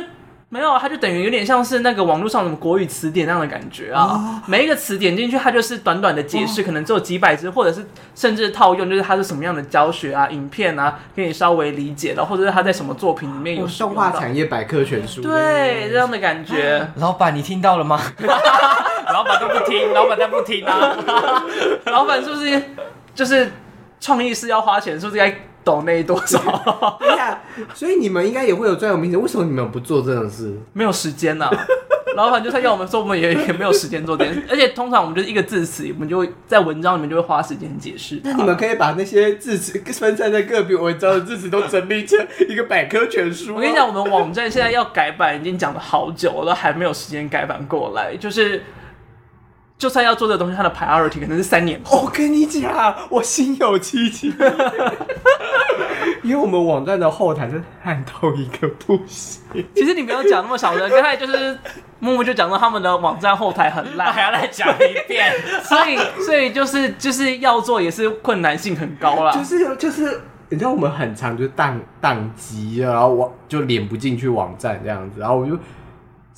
[0.51, 4.03] 没有，他就等于有点像是那个网络上什么国语词典那样的感觉啊。
[4.03, 16.87] 哦、每一个词点进去，它就是短短的解释，哦、可能只有几百字，或者是甚至套用，就是它是什么样的教学啊、影片啊，可以稍微理解的，或者是他在什么作品里面有动画产业百科全书，对这样的感觉。
[16.97, 17.99] 老板，你听到了吗？
[19.11, 20.97] 老板都不听，老板在不听啊。
[21.91, 22.63] 老板是不是
[23.15, 23.51] 就是
[24.01, 24.99] 创意是要花钱？
[24.99, 25.35] 是不是该？
[25.65, 26.41] 懂那多少？
[26.99, 27.43] 对呀，
[27.75, 30.57] 所以你们应该也会有专有名词，为什么你们不做这种事？
[30.73, 31.67] 没有时间呐、啊。
[32.17, 34.43] 老板就算要我们做，我们也也没有时间做这件事。
[34.49, 38.19] 而且通常我们就是一个字词，我们就会在文章里面就会花时间解释。
[38.25, 43.55] 那你们可以把那些字词分散在各笔文章的字词都整理成一个百科全书。
[43.55, 48.17] 我跟你讲，我们网站现在要改版，已经讲了好久，我都还没有时间改版过来。
[48.17, 48.63] 就是。
[49.79, 51.81] 就算要做这个东西，它的 priority 可能是三年。
[51.91, 54.35] 我跟你讲，我心有戚戚，
[56.25, 59.41] 因为我们网站的后台是烂到一个不行。
[59.77, 61.57] 其实你不要讲那么小声，刚才就是
[62.01, 65.33] 木木就讲到他们的网站后台很烂， 还要再讲一遍。
[65.63, 69.31] 所以，所以就是就是要做也是困难性很高啦。
[69.31, 75.57] 就是就是，你知道我们很长就宕宕机，然后我就连不进去网站这样子，然后我就。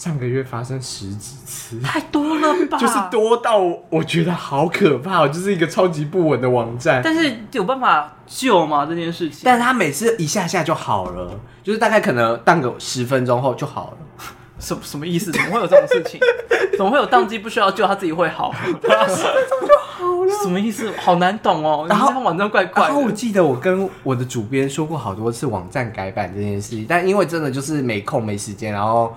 [0.00, 2.78] 上个月发生十几次，太多了吧？
[2.80, 3.58] 就是多到
[3.90, 7.02] 我觉得好可怕，就是一个超级不稳的网站。
[7.04, 8.86] 但是有办法救吗？
[8.86, 9.40] 这件事情？
[9.44, 14.26] 但是他每次一下下就好了，就是大概可能当个十分钟后就好了。
[14.58, 15.30] 什什么意思？
[15.30, 16.18] 怎么会有这种事情？
[16.78, 18.50] 怎么会有宕机不需要救，他自己会好？
[18.54, 20.32] 十分钟就好了？
[20.42, 20.90] 什么意思？
[20.96, 21.84] 好难懂哦。
[21.86, 22.84] 然后网站怪怪。
[22.84, 29.14] 然后我记得我跟我的主编说过好多次网站改版这件事情，但因为真的就是没空没时间，然后。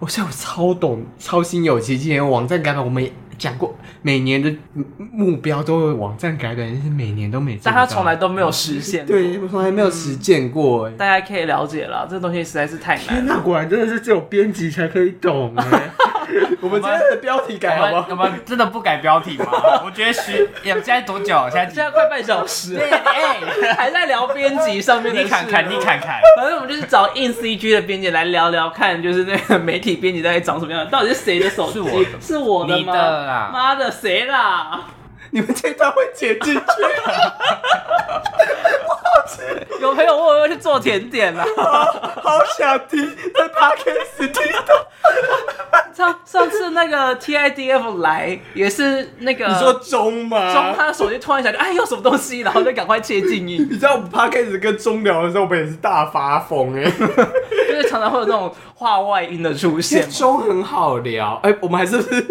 [0.00, 4.50] 我现在超懂，超心有戚年网站改版，我们也讲过，每年的
[5.12, 9.04] 目标都有网站改版，但是每年都没，但他从来都没有实现。
[9.04, 10.90] 对，我从来没有实践过。
[10.92, 13.26] 大家可以了解了，这东西实在是太难。
[13.26, 15.90] 那果然真的是只有编辑才可以懂哎。
[16.60, 18.06] 我们今天的标题改好吗？
[18.10, 19.46] 我们真的不改标题吗？
[19.84, 21.48] 我觉得需要现在多久？
[21.50, 22.76] 现在现在快半小时。
[22.76, 23.36] 对，哎，
[23.76, 25.22] 还在聊编辑上面的。
[25.22, 26.20] 你看看，你看看。
[26.36, 30.86] 反正我们就是找 InCG 的编辑来聊聊看，就是那个媒体编辑在长什么样？
[30.88, 31.74] 到底是谁的手机？
[31.74, 33.50] 是我的，是我的吗？
[33.52, 34.80] 妈的，谁啦？
[35.32, 36.60] 你们这段会剪进去。
[39.80, 41.44] 有朋友问我要去做甜点啦，
[42.22, 43.04] 好想听，
[43.34, 44.74] 在 Podcast 听到。
[45.92, 50.52] 上上次那个 TIDF 来也是那个，你说钟吗？
[50.52, 53.66] 钟他的手机突然一下就哎有什么东西，然后就赶快切静音。
[53.70, 56.84] 你知道我们 Podcast 跟钟聊的时候，我们也是大发疯哎，
[57.68, 60.08] 就是常常会有那种话外音的出现。
[60.08, 62.26] 钟很好聊，哎、欸，我们还是不是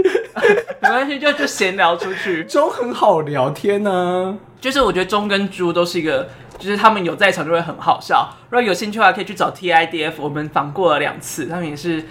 [0.79, 2.43] 没关系，就就闲聊出去。
[2.45, 6.27] 钟很好聊天呢、啊，就是我觉得钟跟猪都是一个。
[6.59, 12.03] 就是他们有在场就会很好笑，如果有兴趣的话可以去找 TIDF，我们访过了两次，他们也是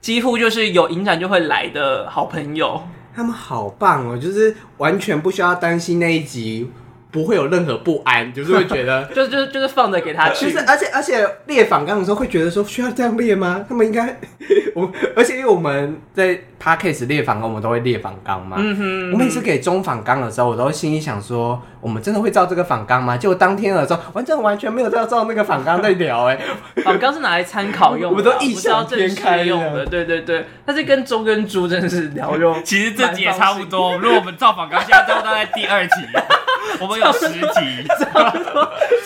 [0.00, 2.80] 几乎就是有影展就会来的好朋友。
[3.14, 6.70] 他们好棒哦，就是完全不需要担心那一集
[7.10, 13.64] 不会有任何不安， 就是会觉得 就就就是放着给他去，就是而且而且列访纲的时候会觉得说需要这样列吗？
[13.68, 14.18] 他们应该
[14.74, 16.40] 我而且因为我们在。
[16.60, 18.56] Podcast 列访纲，我们都会列访纲嘛。
[18.58, 19.12] 嗯哼。
[19.12, 23.16] 我每次给中访纲的时候，我都会心里想说，我们真的会照这个访纲吗？
[23.16, 26.24] 结果当天的时候，完全完全没有照照那个访纲在聊。
[26.24, 26.36] 哎，
[26.82, 29.86] 访纲是拿来参考用的，我们都异想天开用的。
[29.86, 32.60] 对对对，但是跟中跟猪真的是聊用。
[32.64, 33.96] 其实这集也差不多。
[33.98, 35.94] 如果我们照访纲，现在都在第二集，
[36.80, 37.86] 我们有十集，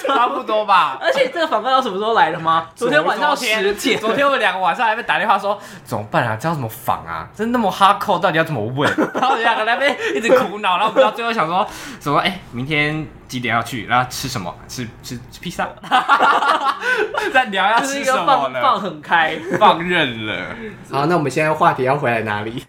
[0.06, 0.98] 差不多吧。
[1.00, 2.68] 而且这个访纲要什么时候来的吗？
[2.74, 3.98] 昨天晚上十点。
[4.00, 6.36] 昨天我们两个晚上还被打电话说怎么办啊？
[6.40, 7.28] 这要怎么访啊？
[7.36, 8.90] 那么哈扣，到底要怎么问？
[9.14, 11.66] 然后两个那边一直苦恼，然后不知道最后想说
[12.00, 12.18] 什么？
[12.20, 13.86] 哎、欸，明天几点要去？
[13.86, 14.54] 然后吃什么？
[14.68, 15.66] 吃吃，吃披萨。
[17.32, 20.54] 在聊要吃什么放，放很开，放任了。
[20.90, 22.62] 好，那我们现在话题要回来哪里？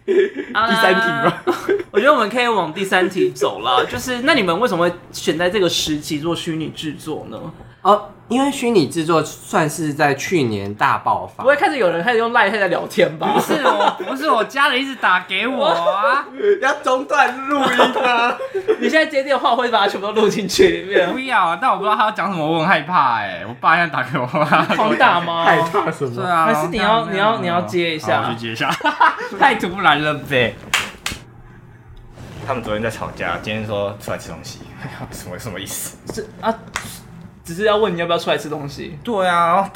[0.54, 1.42] 啊、第三题吧。
[1.92, 3.84] 我觉得我们可以往第三题走了。
[3.84, 7.38] 就是那你们为什么会选在这个时期做虚拟制作呢？
[7.82, 8.08] 哦。
[8.28, 13.32] 因为虚拟制作算是在去年大爆发，不会开始有人开始用 Line 在聊天吧？
[13.34, 16.24] 不是我，不是我家人一直打给我啊，
[16.62, 18.34] 要中断录音啊！
[18.80, 21.12] 你现在接电话，我会把它全部都录进去里面。
[21.12, 21.58] 不要啊！
[21.60, 23.46] 但我不知道他要讲什么，我很害怕哎、欸。
[23.46, 25.44] 我爸现在打给我，狂打 吗？
[25.44, 26.14] 害怕什么？
[26.16, 28.22] 对啊，还是你要你要你要接一下？
[28.26, 28.70] 我去接一下。
[29.38, 30.54] 太突然了呗。
[32.46, 34.60] 他们昨天在吵架，今天说出来吃东西，
[35.12, 35.98] 什么什么意思？
[36.12, 36.52] 是啊。
[37.44, 38.98] 只是要问你要不要出来吃东西。
[39.04, 39.70] 对啊，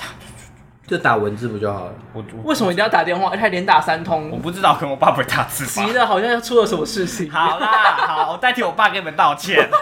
[0.86, 1.92] 就打文字不就好了？
[2.14, 3.36] 我为什么一定要打电话？
[3.36, 4.30] 他连打三通。
[4.30, 5.66] 我不知道，可能我爸不会打字。
[5.66, 7.30] 急的好像要出了什么事情。
[7.30, 7.68] 好啦，
[8.06, 9.68] 好，我代替我爸给你们道歉。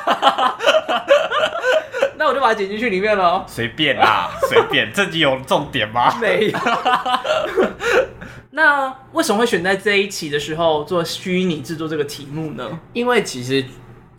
[2.18, 3.44] 那我就把它剪进去里面了。
[3.46, 4.92] 随便啦，随便。
[4.92, 6.12] 这集有重点吗？
[6.20, 6.59] 没有。
[8.51, 12.68] 那为什么会选在这一期的时候做虚拟制作这个题目呢？
[12.92, 13.64] 因为其实。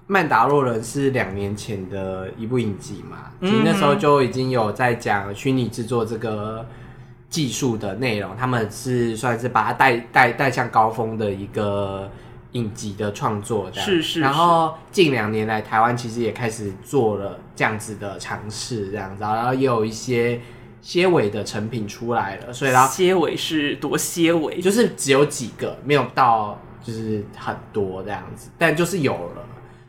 [0.10, 6.65] 曼达洛人是两年前的一部影集嘛，其实那时候就已经有在讲虚拟制作这个
[7.30, 12.10] 技术的内容，他们是算是把它带带带向高峰的一个
[12.54, 13.82] 影集的创作的。
[13.82, 14.20] 是，是是。
[14.22, 20.39] 然后近两年来，台湾其实也开始做了这样子的尝试，这样子，然后也有一些
[20.82, 22.54] 蝎尾的成品出来了。
[22.54, 29.43] 所以，然后些微是多蝎尾，就是只有几个，没有到就是很多这样子，但就是有了。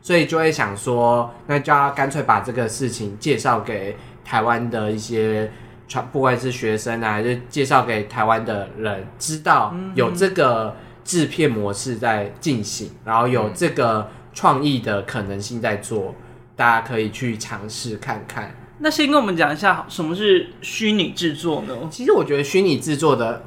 [0.09, 3.95] 所以就会想说，那就要干脆把这个事情介绍给
[4.25, 5.51] 台湾的一些
[5.87, 16.15] 传，不管是学生啊，还是介绍给台湾的人，知道有这个制片模式在进行，然后有这个创意的可能性在做，
[16.55, 18.51] 大家可以去尝试看看。
[18.79, 21.75] 那先跟我们讲一下，什么是虚拟制作呢？
[21.91, 23.43] 其实我觉得虚拟制作的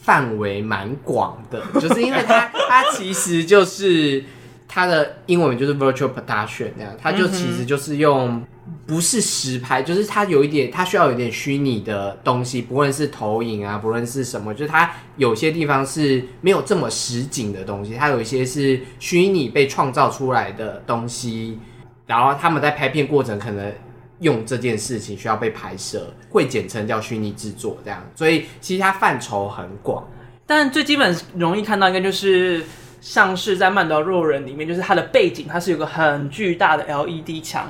[0.00, 4.24] 范围蛮广的，就是因为它它其实就是。
[4.72, 8.40] 它的英文名就是 virtual production，这样，它就其实就是用
[8.86, 21.58] 不是实拍，就是它有一点，它需要有一点虚拟的东西，不论是投影啊，不论是什么，就是它有些地方是没有这么实景的东西，它有一些是虚拟被创造出来的东西，
[22.06, 23.72] 然后他们在拍片过程可能
[24.20, 30.06] 用这件事情需要被拍摄，会简称叫虚拟制作这样，所以其实它范畴很广，
[30.46, 32.64] 但最基本容易看到应该就是。
[33.00, 37.66] 像是在《曼达洛人》里面，就是它的背景，它是有个很巨大的 LED 墙。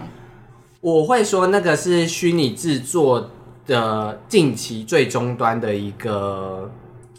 [0.81, 3.31] 我会说那个是虚拟制作
[3.67, 6.71] 的近期最终端的一个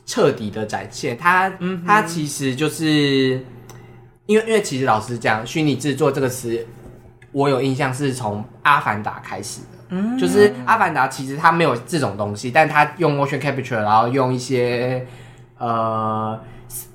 [0.06, 1.18] 彻底的展现。
[1.18, 3.40] 它，嗯，它其实就是
[4.26, 6.68] 因为，因为其实老实讲，虚拟制作这个词，
[7.32, 9.68] 我有印象是从《阿凡达》开始的。
[9.90, 15.08] 嗯，就是《阿凡达》其实它没有这种东西，但它用 motion capture，然后用一些
[15.58, 16.38] 呃。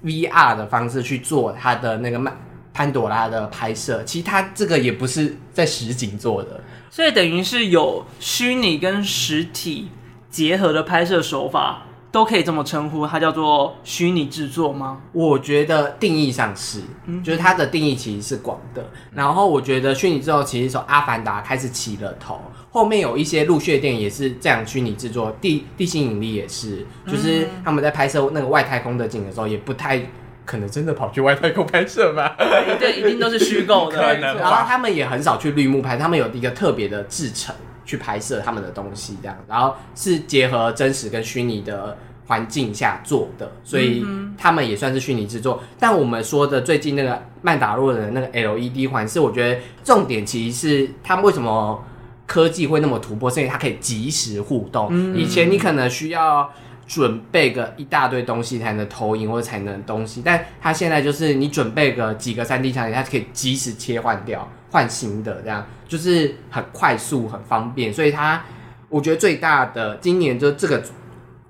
[0.04, 2.36] VR 的方式去做它的那个曼
[2.72, 6.60] 潘朵拉的拍摄，其实它这个也不是在实景做的，
[6.90, 9.88] 所以等于是有虚拟跟实体
[10.30, 11.85] 结合的拍摄手法，
[12.16, 15.02] 都可以这么称呼，它叫做虚拟制作吗？
[15.12, 18.82] 我觉得定义上是，嗯就是它的定义其实是广的。
[19.12, 22.40] 然后我觉得虚拟制作其实从《阿凡达》开始起了头。
[22.70, 30.00] 后面有一些陆续电影也是这样虚拟制作，地地心引力也是，就是他们在拍摄那个外太空的景的时候，也不太
[30.46, 32.34] 可能真的跑去外太空拍摄吧？
[32.78, 33.98] 对，一定都是虚构的。
[34.18, 44.04] 然后他们也很少去绿幕拍，他们有一个特别的制程去拍摄他们的东西，这样，然后是结合真实跟虚拟的环境下做的，所以
[44.36, 45.62] 他们也算是虚拟制作。
[45.78, 51.84] 但我们说的最近那个曼达洛的那个 LED 环，是我觉得重点其实是他们为什么。
[52.28, 54.88] 科技会那么突破，是因为它可以及时互动。
[54.90, 56.50] 嗯、以前你可能需要
[56.84, 67.94] 准备个一大堆东西才能投影或者才能东西，但它现在就是你准备个几个三 D 场景，它可以及时切换掉，换新的，这样就是很快速、很方便。
[67.94, 68.42] 所以它，
[68.88, 70.82] 我觉得最大的今年就这个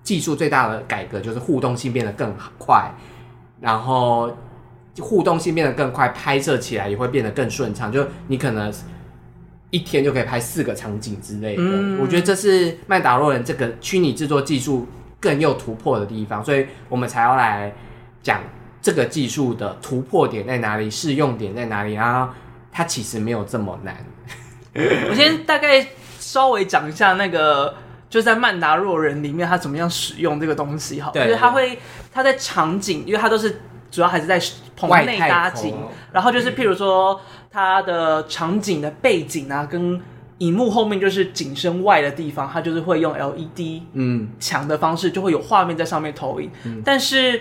[0.06, 2.90] 技术最大的改革就是互动性变得更快，
[3.60, 4.34] 然后
[4.98, 7.92] 互动性变得更快，拍摄起来也会变得更顺畅。
[7.92, 8.72] 就你可能。
[9.70, 14.86] 一天就可以拍四个场景之类的，嗯、我觉得这是曼达洛人这个虚拟制作技术
[15.20, 17.74] 更有突破的地方，所以我们才要来
[18.22, 18.40] 讲
[18.80, 22.32] 这个技术的突破点在哪里，适用点在哪里，然后
[22.70, 23.96] 它其实没有这么难。
[25.10, 25.84] 我先大概
[26.20, 27.74] 稍微讲一下那个，
[28.16, 31.78] 就在曼达洛人里面，他怎么样使用这个东西哈，就是他会
[32.12, 33.60] 他在场景，因为他都是。
[33.88, 34.38] 主要还是在
[34.76, 35.72] 棚内搭景，
[36.12, 37.18] 然后就是譬如说
[37.50, 39.98] 他的场景的背景啊，跟
[40.38, 44.28] 荧幕后面就是景深外的地方，他就是会用 LED 嗯。
[44.40, 46.50] 墙的方式，就会有画面在上面投影。
[46.64, 47.40] 嗯、但是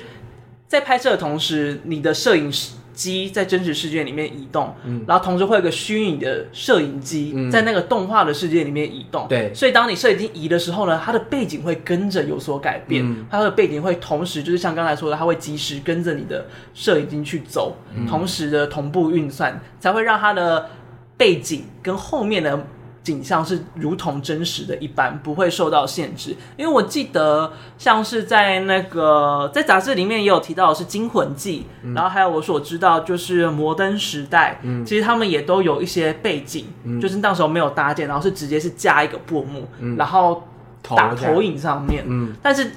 [0.67, 20.69] 在拍摄的同时，你的摄影师机在真实世界里面移动，嗯，然后同时会有个虚拟的摄影机在那个动画的世界里面移动，对、嗯，所以当你摄影机移的时候呢，它的背景会跟着有所改变，嗯、它的背景会同时就是像刚才说的，它会及时跟着你的摄影机去走，嗯、同时的同步运算，才会让它的
[21.17, 22.65] 背景跟后面的。
[23.05, 26.35] 景象是如同真实的一般，不会受到限制。
[26.57, 40.43] 因为我记得，像是在那个在杂志里面也有提到的是《惊魂记》，嗯，然后还有我所知道就是《摩登时代》，嗯，其实他们也都有一些背景，嗯，就是那时候没有搭建，然后是直接是架一个布幕，嗯，然后
[40.81, 42.71] 打投影上面，嗯，但是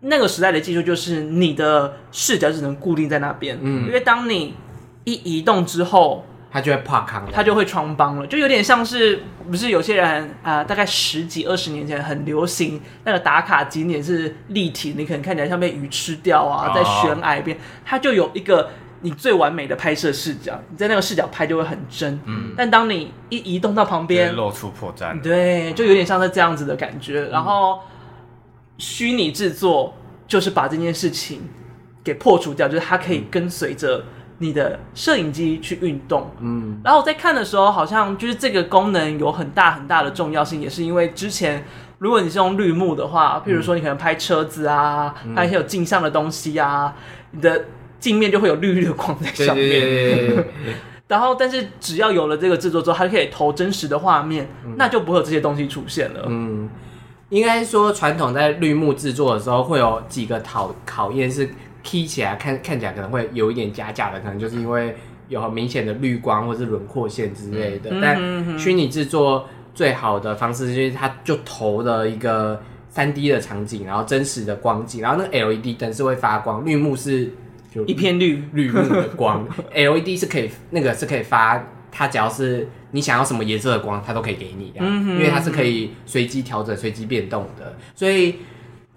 [0.00, 4.54] 那个时代的技术就是你的视角只能固定在那边，嗯，因为当你
[5.04, 6.26] 一移动之后。
[6.50, 18.70] 他就会破康，他就会穿帮了，就有点像是不是有些人啊、呃，大概十几二十年前很流行那个打卡景点是立体，你可能看起来像被鱼吃掉啊，在悬崖边，它就有一个
[19.02, 27.26] 你最完美的拍摄视角，你在那个视角拍就会很真，嗯，但当你一移动到旁边，露出破绽，对，就有点像是这样子的感觉。
[27.28, 27.80] 然后
[28.78, 29.94] 虚拟制作
[30.26, 31.42] 就是把这件事情
[32.02, 34.02] 给破除掉，就是它可以跟随着。
[34.40, 41.64] 你的摄影机去运动，嗯，然后我在看的时候，好像就是这个功能有很大很大的重要性，也是因为之前
[41.98, 46.94] 如果你是用绿幕的话，譬如说你可能拍车子啊，嗯、拍一些有镜像的东西啊，
[47.32, 47.64] 你的
[47.98, 49.68] 镜面就会有绿绿的光在上面。
[49.68, 50.44] 对对对对
[51.08, 56.26] 然后，但是只要有了这个制作之后，它就可以投真实的画面，嗯、那就不会有这些东西出现了。
[56.28, 56.70] 嗯，
[57.30, 61.50] 应该说传统在绿幕制作的时候，会有几个考考验是。
[61.90, 64.94] P 起来看看起来可能会有一点假假的，可能就是因为
[65.28, 67.88] 有很明显的绿光或是轮廓线之类的。
[67.92, 72.60] 嗯、但虚拟制作最好的方式就是它就投了一个
[72.90, 77.32] 三 D 的场景，然后真实的光景，然后那个 LED 灯是会发光，绿幕是
[77.74, 88.36] 就一片绿绿幕的光， LED 是可以那个是可以发，它只要是你想要什么颜色的光，它都可以给你，嗯，因为它是可以随机调整、随机变动的，所以。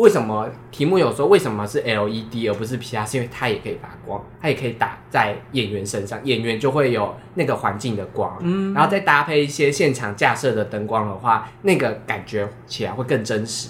[0.02, 3.06] 为什么题目有说为什么是 LED 而不是其他？
[3.06, 13.70] 是因为它也可以发光，它也可以打在演员身上，演员就会有那个环境的光，嗯，然后再搭配一些现场架设的灯光的话，那个感觉起来会更真实。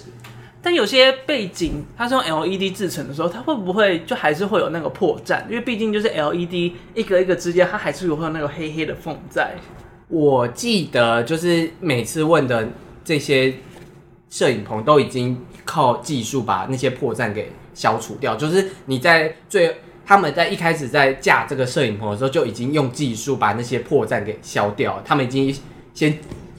[0.62, 5.42] 但有些背景它是用 LED 制成的时候，它会不会就还是会有那个破绽？
[5.50, 9.52] 因为毕竟就是 LED 一个一个之间，它还是有会有那个黑黑的缝在。
[10.08, 12.66] 我记得就是每次问的
[13.04, 13.52] 这些
[14.30, 15.38] 摄影棚都已经。
[15.72, 25.00] 靠技术把那些破绽给消除掉，就是你在最他们在一开始在架这个摄影棚的时候就已经用技术把那些破绽给消掉。
[25.02, 25.56] 他们已经
[25.94, 26.18] 先，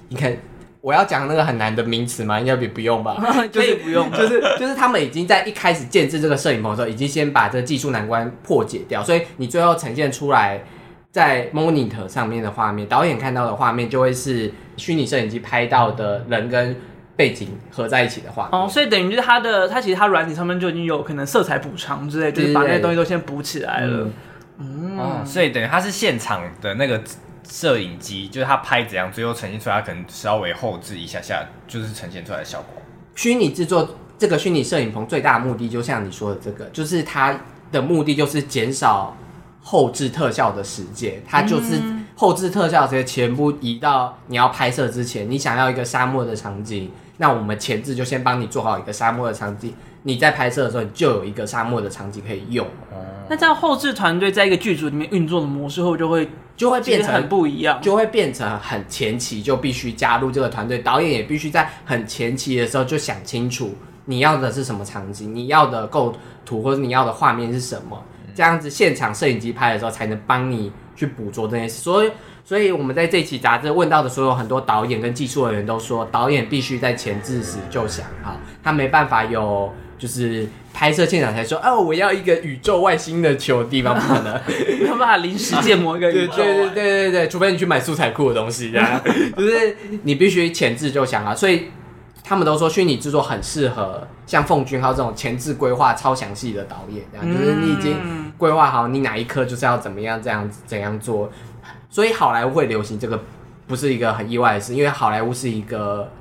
[0.09, 0.36] 你看
[0.82, 2.39] 我要讲那个很难的名词吗？
[2.39, 3.16] 应该不不用吧？
[3.53, 10.64] 可以不用，就是就是他们已经在一开始建置这个摄影棚的时候，已经先把这个技术难关破解掉，所以你最后呈现出来
[11.11, 16.76] 在 monitor 上面的画面，导演看到的画面就会是虚拟摄影机拍到的人跟。
[17.16, 24.07] 背景合在一起的话，哦，所以等于就是它的，它其实它软体上面就已经有可能色彩补偿之类，就是把那些东西都先补起来了。
[24.57, 26.99] 嗯，哦，所以等于它是现场的那个
[27.47, 32.82] 摄影机，就是它拍怎样，最后呈现出来，它可能稍微后置一下下，就是呈现出来的效果。
[33.14, 37.39] 虚拟制作这个虚拟摄影棚最大的目的，就像你说的这个，就是它
[37.72, 39.16] 的目的就是减少
[39.61, 41.80] 后置特效的时间，它就是
[42.16, 46.89] 后置特效这些全部移到你要拍摄之前，你想要一个沙漠的场景。
[47.24, 52.67] 那我们前置就先帮你做好一个沙漠的场景，你在拍摄的时候，你就有一个沙漠的场景可以用。
[52.91, 52.97] 嗯、
[53.30, 66.13] 那这样后置团队在一个剧组里面运作的模式后，就会就会变成很不一样，就会变成很前期就必须加入这个团队，导演也必须在很前期的时候就想清楚你要的是什么场景，你要的构
[66.45, 68.03] 图或者你要的画面是什么，
[68.36, 71.76] 这样子现场摄影机拍的时候才能帮你去捕捉这件事。
[71.80, 72.11] 所以。
[72.46, 84.41] 所以我们在这期杂志问到的所有很多导演跟技术人员都说，导演必须在前置时就想好，他没办法有就是拍摄现场才说，哦，我要一个宇宙外星的球的地方，不可能，
[84.82, 86.36] 没有办法临时建模一个宇宙。
[86.36, 89.02] 对对对对对对，除非你去买素材库的东西，这样，
[89.38, 91.34] 就是你必须前置就想好。
[91.34, 91.70] 所以
[92.26, 97.96] 他们都说虚拟制作很适合像奉俊昊这种前置规划超详细的导演，这样就是你已经
[98.38, 101.32] 规划好你哪一刻就是要怎么样这样子怎样做。
[101.94, 103.24] 所以好莱坞会流行这个，
[103.68, 106.12] 不是一个很意外的事，因为好莱坞是一个，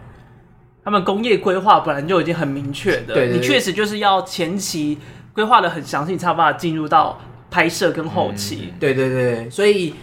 [0.84, 4.98] 他们工业规划本来就已经很明确的，对，你确实就是要前期
[5.32, 7.18] 规划的很详细，才有办法进入到
[7.50, 8.68] 拍摄跟后期。
[8.70, 9.94] 嗯，对对对，所以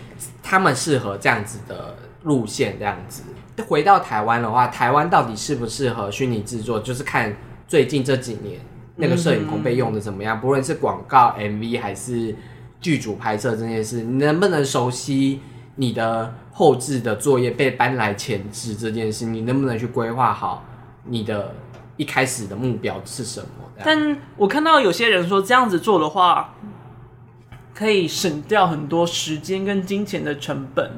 [0.41, 3.21] 他们适合这样子的路线，这样子。
[3.67, 8.59] 回到台湾的话，台湾到底适不适合虚拟制作，就是看最近这几年
[8.95, 12.35] 那个摄影棚被用的怎么样，不论是广告、MV 还是。
[12.81, 15.41] 剧组拍摄这件事，你能不能熟悉
[15.79, 19.25] 你的后置的作业被搬来前置这件事？
[19.25, 20.61] 你能不能去规划好
[21.05, 21.55] 你的
[21.95, 23.47] 一开始的目标是什么？
[23.81, 26.53] 但我看到有些人说这样子做的话，
[27.73, 30.91] 可以省掉很多时间跟金钱的成本。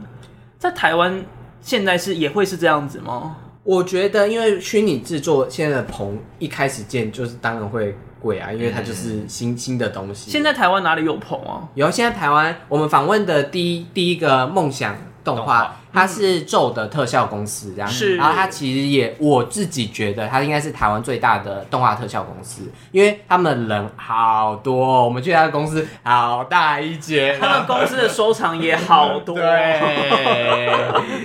[0.57, 1.23] 在台湾
[1.61, 3.37] 现在是也会是这样子吗？
[3.63, 7.95] 我觉得，因为虚拟制作现在的棚一开始建就是当然会。
[8.21, 10.29] 贵啊，因为它就是新新的东西。
[10.29, 11.67] 现在台湾哪里有棚啊？
[11.73, 17.87] 有，现在台湾我们访问的第一第一个梦想动画，它是咒的特效公司，这样。
[17.89, 18.17] 是。
[18.17, 29.35] 然后它其实也，我自己觉得它应该是台湾最大的动画特效公司，因为他们人好多，我们去他的公司好大一间，他们公司的收藏也好多。
[29.39, 30.71] 对。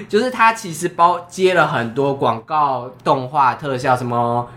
[0.08, 4.48] 就是它其实包接了很多广告、动画、特效什么。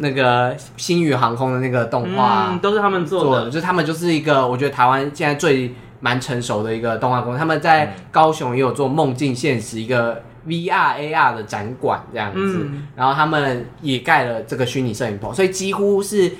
[0.00, 7.38] 那个星宇航空的那个动画、嗯，都是他们做的，就他们就是一个，我觉得台湾现在最蛮成熟的一个动画公司。
[7.38, 16.32] 他们在高雄也有做梦境现实一个 VR AR 的展馆这样子，嗯、然后他们也盖了这个虚拟摄影棚，所以几乎是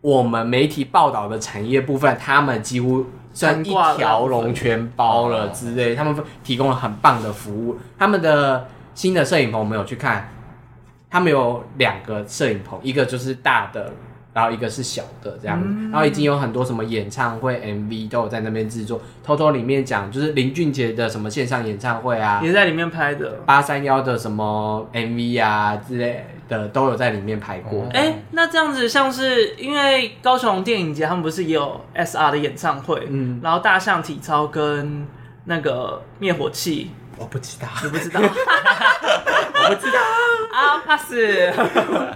[0.00, 5.94] 我们媒体报道的产业部分，他们几乎算一条龙全包了之类。
[5.94, 10.30] 他们提供了很棒的服务，他们的新的摄影棚我们有去看。
[11.10, 13.92] 他们有两个摄影棚，一个就是大的，
[14.34, 19.00] 然后一个是小的这样，嗯、然后已经有很多什么演唱会 MV 都有在那边制作。
[19.24, 23.40] 偷偷里面讲，就是林俊杰的什么线上演唱会啊，也在里面拍的。
[23.46, 27.86] 八三幺的什么 MV 啊之类的都有在里面拍过。
[27.92, 33.06] 哎、欸，那这样子像是因为高雄电影节，他们不是也有 SR 的演唱会？
[33.08, 35.06] 嗯，然后大象体操跟
[35.46, 36.90] 那个灭火器。
[37.18, 39.98] 我不知道，你不知道， 我不知道
[40.52, 41.12] 啊，pass。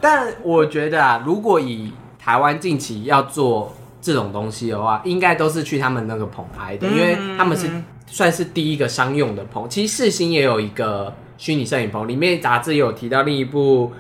[0.01, 7.69] 但我觉得啊，如果以台湾近期要做这种东西的话，应该都是去他们那个棚拍的，嗯、因为他们是
[8.07, 9.69] 算是第一个商用的棚。
[9.69, 13.93] 其实世新也有一个虚拟摄影棚，里面杂志也有提到另一部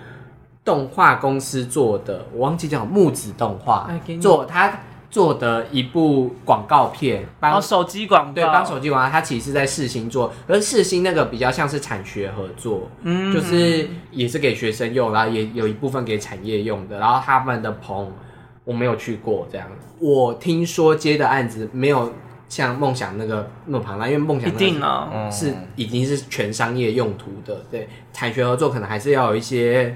[0.64, 3.90] 动画公司做的，我忘记叫木子动画
[4.20, 4.72] 做它。
[5.12, 18.10] 做的一部广告片，帮手机广告，对，帮手机广告，它其实是在世新做，而世新那个比较像是产学合作，嗯，就是也是给学生用，然后也有一部分给产业用的，然后他们的棚
[18.64, 22.10] 我没有去过，这样，我听说接的案子没有
[22.48, 25.28] 像梦想那个那么庞大，因为梦想一定啊。
[25.30, 29.94] 是已经是全商业用途的，对，产学合作可能还是要有一些。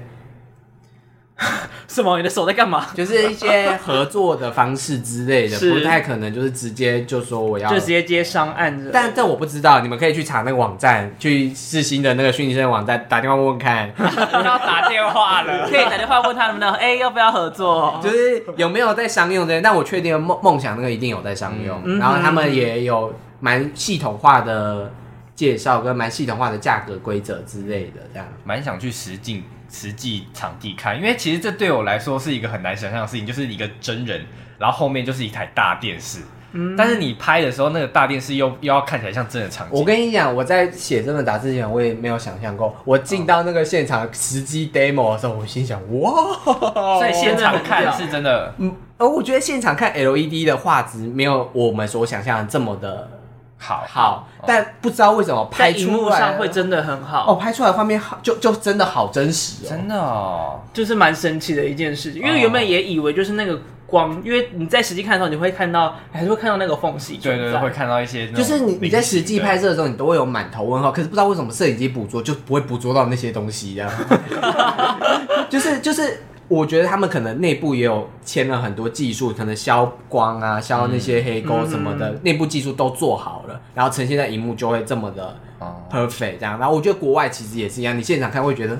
[1.87, 2.17] 什么？
[2.17, 2.87] 你的手在干嘛？
[2.95, 8.89] 就是一些合作的方式之类的，是不太可能就是直接就说我要，就直接接商案。
[8.91, 13.91] 但这我不知道，你们可以去查那个网站，去世新的那个虚拟生网站打电话问问看。
[13.97, 17.99] 要打电话了， 可以打电话问他们的，哎、欸，要不要合作？
[18.03, 19.61] 就是有没有在商用这些？
[19.61, 24.91] 但我确定梦梦想那个一定有在商用，嗯、然后他们也有蛮系统化的
[25.35, 29.43] 介绍跟蛮系统化的价格规则之类的，这样蛮想去实境。
[29.69, 34.25] 实际场地看，因为其实这对我来说是一个很难想象的事情，就是一个真人，
[34.57, 36.19] 然后后面就是一台大电视，
[36.53, 39.77] 嗯，但是你拍的时候，那个大电视又又要看起来像真的场景。
[39.77, 46.11] 我跟你讲，我在写这份杂志之前，我也没有想象过，我进到那个现场实际 demo 的时候，我心想，哇，
[46.99, 53.09] 所以现场看是真的，嗯，而我觉得现场看 LED 的画质没有我们所想象的这么的。
[53.57, 53.85] 好。
[53.87, 57.31] 好，但不知道为什么拍出来会真的很好。
[57.31, 62.21] 哦，拍出来画面好，就就真的好真实哦，真的哦，就是蛮神奇的一件事情。
[62.21, 73.91] 因为原本也以为就是那个光，因为你在实际看的时候，你会看到还是会看到那个缝隙，对对对，会看到一些，就是你你在实际拍摄的时候，你都会有满头问号，可是不知道为什么摄影机捕捉就不会捕捉到那些东西，这样，
[75.49, 76.23] 就 是就是。
[76.49, 85.35] 我觉得他们可能内部也有签了很多技术，可能消光啊、消那些黑沟什么的，内、嗯、部技术都做好了，然后呈现在荧幕就会这么的
[85.91, 86.57] perfect 这样。
[86.57, 88.77] 然后我觉得国外其实也是一样，你现场看会觉得，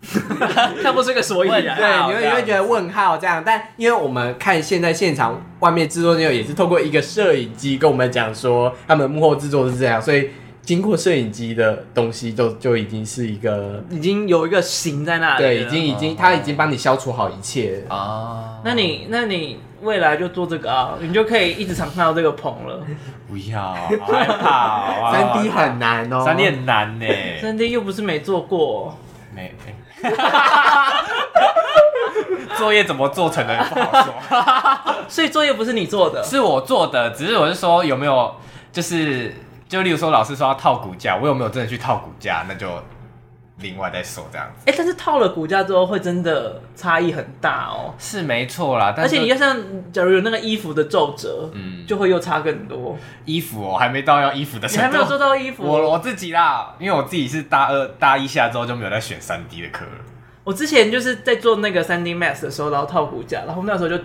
[0.82, 3.42] 看不出个所以然， 对，你会你会觉得问号这样。
[3.44, 10.30] 但因为我们看现在现场外面制作人员也是透过一个摄影机跟我们讲说，他们幕后制作是这样，所以。
[10.68, 15.42] 经过摄影机的东西就，就就已经是一个，已经有一个形在那里。
[15.42, 18.60] 对，已经已经，他已经帮你消除好一切啊。
[18.62, 22.82] 那你那你未来就做这个啊，你就可以一直常看到这个棚了。
[23.26, 25.08] 不要，好害怕。
[25.10, 27.06] 三 D 很难哦，三 D 很难呢。
[27.40, 28.94] 三 D 又不是没做过，
[29.34, 29.54] 没。
[32.58, 34.12] 作业怎么做成的不好说。
[35.08, 37.08] 所以作业不是你做的，是我做的。
[37.12, 38.34] 只是我是说有没有
[38.70, 39.32] 就是。
[39.68, 42.46] 就例如说，老师说要套骨架，我有没有真的去套骨架？
[42.48, 42.66] 那就
[43.58, 44.62] 另外再说这样子。
[44.66, 47.92] 哎、欸，但是套了骨架之后会真的差异很大哦。
[47.98, 49.56] 是没错啦，但而且你要像
[49.92, 52.96] 假如有那个衣服的皱褶，嗯，就会又差更多。
[53.24, 55.64] 衣服哦，还没到要衣服的程度，你还没有做到衣服。
[55.64, 59.90] 我我自己啦，因为我自己是大二大一下之后就没有再选三 D 的课了。
[60.44, 63.98] 我之前就是在做那个三 D Max 的时候，然后套骨架，然后那时候就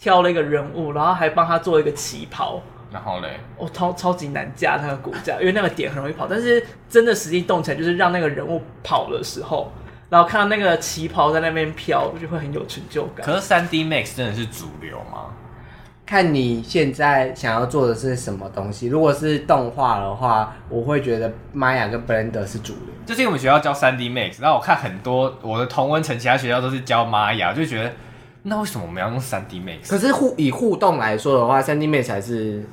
[0.00, 2.60] 挑了一个人物，然后还帮他做一个旗袍。
[2.92, 6.26] 然后嘞，我、哦、超超级难架那个骨架，因为那个点很容易跑。
[6.26, 9.70] 但是真的实际动起来，就是让那个人物跑的时候，
[10.08, 13.24] 然后看到那个旗袍在那边飘，就会很有成就感。
[13.24, 15.26] 可是三 D Max 真的是主流吗？
[16.04, 18.88] 看你现在想要做的是什么东西。
[18.88, 22.92] 如果是动画的话，我会觉得 Maya 跟 Blender 是主流。
[23.06, 27.92] 就是因为我们学校教三 D Max，然后我看很多我的同温层其他学校都是教 Maya，就觉得
[28.42, 29.88] 那为什么我们要用三 D Max？
[29.88, 32.64] 可是互以互动来说的话，三 D Max 才是。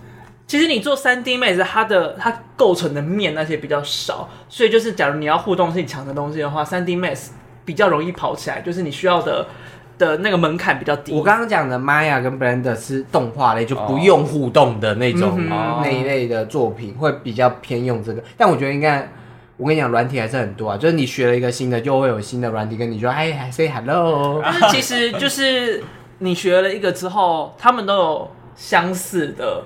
[0.48, 7.28] 其实你做三 D Max，它的它构成的面那些比较少，所以就是假如你要互动性强的东西的话，三 D Max
[7.66, 9.46] 比较容易跑起来，就是你需要的
[9.98, 11.12] 的那个门槛比较低。
[11.12, 18.24] 我刚刚讲的 Maya 跟 Blender 是动画类，就不用互动的那种、哦、那一类的作品，会比较偏用这个。
[18.38, 19.06] 但我觉得应该，
[19.58, 24.40] 我跟你讲，软体还是很多啊，就是你学了一个新的，就会有新的软体跟你说，哎，say hello。
[24.42, 25.84] 但是其实就是
[26.20, 29.66] 你学了一个之后，他们都有相似的。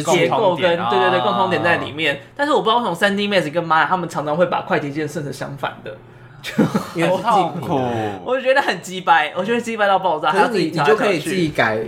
[0.00, 5.96] 结构跟对对对共同点在里面，但是我不知道为什么三 D Max 跟 Maya 他们常常会把快捷键设成相反的，
[6.94, 7.80] 就好痛苦，
[8.24, 10.30] 我就觉得很鸡掰，我觉得鸡掰到爆炸。
[10.30, 11.80] 可是你你就可以自己改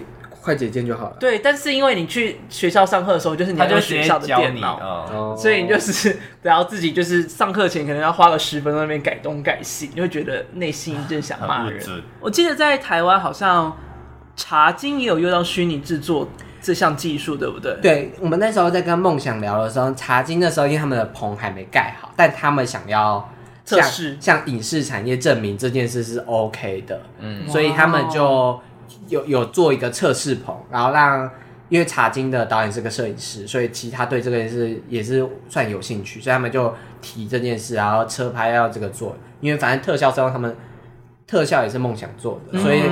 [0.42, 1.16] 快捷键就好了。
[1.18, 6.10] 对，但是因为你去学校上课的时候，就是你要用学校的电脑，所以你就是
[6.42, 11.82] 得要自己就是上课前可能要花个十分钟那边改东改西，你会觉得内心一阵想骂人。
[12.20, 13.74] 我记得在台湾好像
[14.36, 16.28] 茶经也有用到虚拟制作。
[16.64, 17.76] 这项技术对不对？
[17.82, 23.30] 对，我们那时候在跟梦想聊的时候，茶金的时候，因为他们的棚还没盖好，但他们想要
[23.66, 28.58] 测试，向影视产业证明这件事是 OK 的，嗯，所以他们就
[29.08, 31.30] 有有做一个测试棚，然后让，
[31.68, 40.56] 因为茶金的导演是个摄影师，所以其他对这个也是也是算有兴趣，所以他们就提这件事，然后车拍要这个做，因为反正特效是他们
[41.26, 42.84] 特效也是梦想做的，所以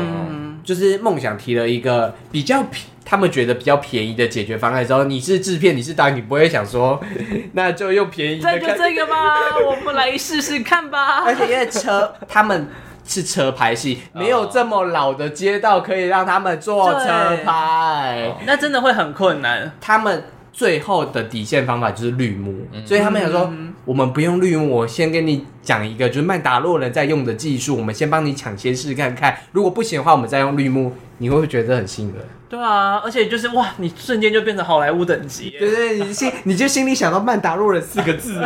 [0.63, 2.65] 就是梦想提了一个比较
[3.05, 7.01] 他们觉得比较便宜的解决方案之后，你是制片，你是导演，你不会想说，
[7.53, 8.59] 那就用便宜的。
[8.59, 9.57] 这就这个吧？
[9.67, 11.25] 我们来试试看吧。
[11.25, 12.69] 而且因为车，他们
[13.05, 19.73] 是车拍戏，没有这么老的街道可以让他们做车拍，那真的会很困难。
[19.81, 23.51] 他们最后的底线方法就是绿幕，嗯、所以他们想说。
[23.53, 23.71] 嗯。
[23.85, 32.23] 我们不用绿幕，我先跟你讲一个，就是曼达洛人在用的技术，我们先帮你抢先试看看，如果不行的话，我们再用绿幕，你会不会觉得很吸引人？
[32.49, 38.41] 对啊，而且就是哇，你瞬间就变成好莱坞等级，对对，你心你就心里想到曼达洛人四个字，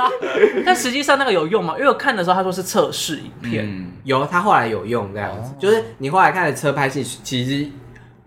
[0.64, 1.74] 但实际上那个有用吗？
[1.76, 7.68] 因为我看的时候他说是测试影片，嗯、有他后来有用这样子，哦、就是你后来看的车拍戏，其实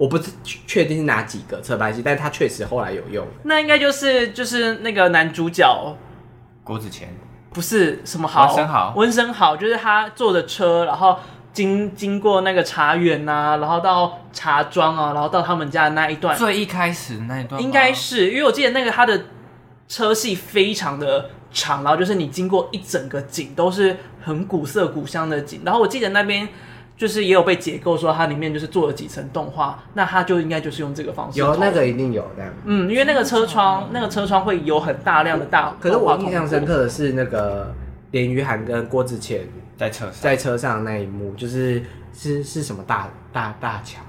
[0.04, 3.26] 我不是确定是哪几个车拍戏，但是他确实后来有用。
[3.43, 5.66] 那应该就是就是那个男主角。
[6.62, 7.08] 郭子乾
[7.54, 11.18] 不是什么好，温生豪，温生豪就是他坐着车，然后
[11.54, 19.28] 经经过那个茶园啊，然后到茶庄啊，然后到他们家的那一段，最一开始那一段，应该是因为我记得那个他的
[19.88, 26.49] 车戏非常的长，然后就是你经过一整个景都是很古色古香的景，然后我记得那边。
[26.95, 31.39] 就是也有被解构说它里面就是做了几层动画，那它就应该就是用这个方式。
[31.39, 32.53] 有那个一定有这样。
[32.65, 35.75] 嗯，因为那个车窗，那个车窗会有很大量的大。
[35.79, 37.73] 可是我印象深刻的是那个
[38.11, 39.39] 连于涵跟郭子乾
[39.75, 41.81] 在车在车上那一幕，就是
[42.13, 43.99] 是是什么大大大桥。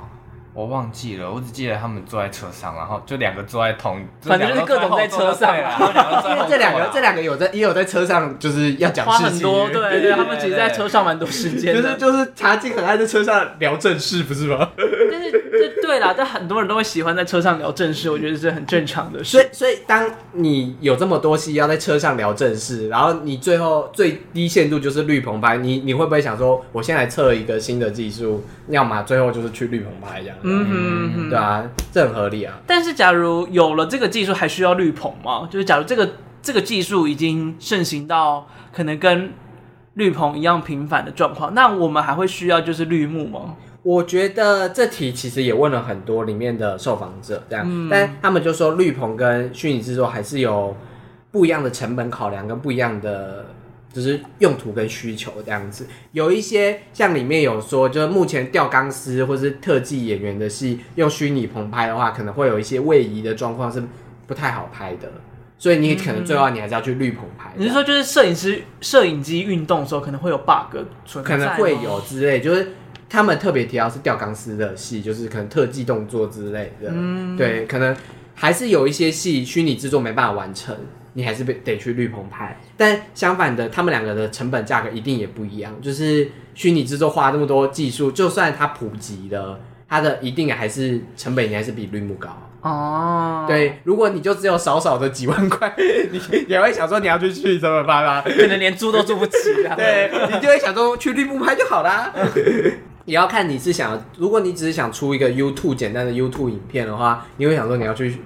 [0.54, 6.22] 我忘记了，我只记得他们坐在车上，然后就两个坐在同，反正就是各种在车上啊。
[6.30, 11.74] 因为这两个这两个有在也有在车上，就是要讲话很多，对对，对，他们其实在车上蛮多时间。
[11.74, 14.70] 就是就是茶几很爱在车上聊正事，不是吗？
[15.10, 19.32] 但是这对啦，但很多人都会喜欢在车上聊正事，我觉得是很正常的事。
[19.32, 30.36] 所以所以当你有这么多戏要在车上聊正事，然后你最后最低限度就是绿棚拍，你你会不会想说，我先来测一个新的技术，要么最后就是去绿棚拍这样？
[30.46, 32.54] 嗯哼，对啊，这很合理啊。
[32.66, 35.48] 但是，假如有了这个技术，还需要绿棚吗？
[35.50, 36.08] 就是假如这个
[36.42, 39.32] 这个技术已经盛行到可能跟
[39.94, 43.56] 绿棚一样频繁的状况，那我们还会需要就是绿幕吗？
[43.82, 50.76] 我觉得这题其实也问了很多里面的受访者，这样，嗯、但他们就说绿棚跟虚拟制作还是有
[51.30, 53.46] 不一样的成本考量跟不一样的。
[53.94, 63.80] 就是用途跟需求这样子，有一些像里面有说，就是目前吊钢丝或是特技演员的戏，用虚拟棚拍的话，可能会有一些位移的状况是
[64.26, 65.12] 不太好拍的，
[65.56, 67.52] 所以你可能最后你还是要去绿棚拍。
[67.56, 70.76] 你是说就是摄影师摄影机运动的时候可能会有 bug
[71.06, 71.30] 存在？
[71.30, 72.72] 可能会有之类，就是
[73.08, 76.90] 他们特别提到是吊钢丝的戏，就是可能特技动作之类的。
[76.92, 77.96] 嗯，对，可能
[78.34, 80.76] 还是有一些戏虚拟制作没办法完成，
[81.14, 82.60] 你还是被得去绿棚拍。
[82.76, 85.72] 但相反的，他们两个的成本价格一定也不一样。
[85.80, 89.58] 就是虚拟制作花那么多技术，就算它普及了，
[89.88, 92.28] 它的一定还是成本应该是比绿幕高。
[92.60, 95.74] 哦，对，如果你就只有少少的几万块，
[96.10, 98.22] 你也会想说你要去去怎么办啊？
[98.24, 99.76] 可能连租都租不起啊。
[99.76, 102.10] 对，你就会想说去绿幕拍就好啦。
[103.04, 108.16] 也要看你是想，如果你只是想出一个 YouTube 简单的 YouTube 影片的话，你会想说你要去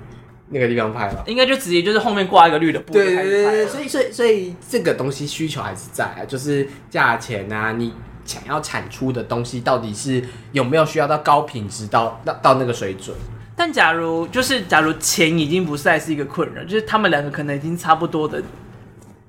[0.50, 1.24] 那个地方拍了？
[1.26, 2.92] 应该就直接就是后面挂一个绿的布。
[2.92, 7.92] 对对对对，所以所以所以这个东西需求还是在啊，就是价钱啊，你
[8.24, 10.22] 想要产出的东西到底是
[10.52, 13.16] 有没有需要到高品质到到到那个水准。
[13.56, 18.42] 但假如就是假如钱已经不再是一个困扰，就是他们两个可能已经差不多的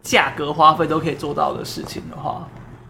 [0.01, 2.47] 价格花费都可以做到的事情的话，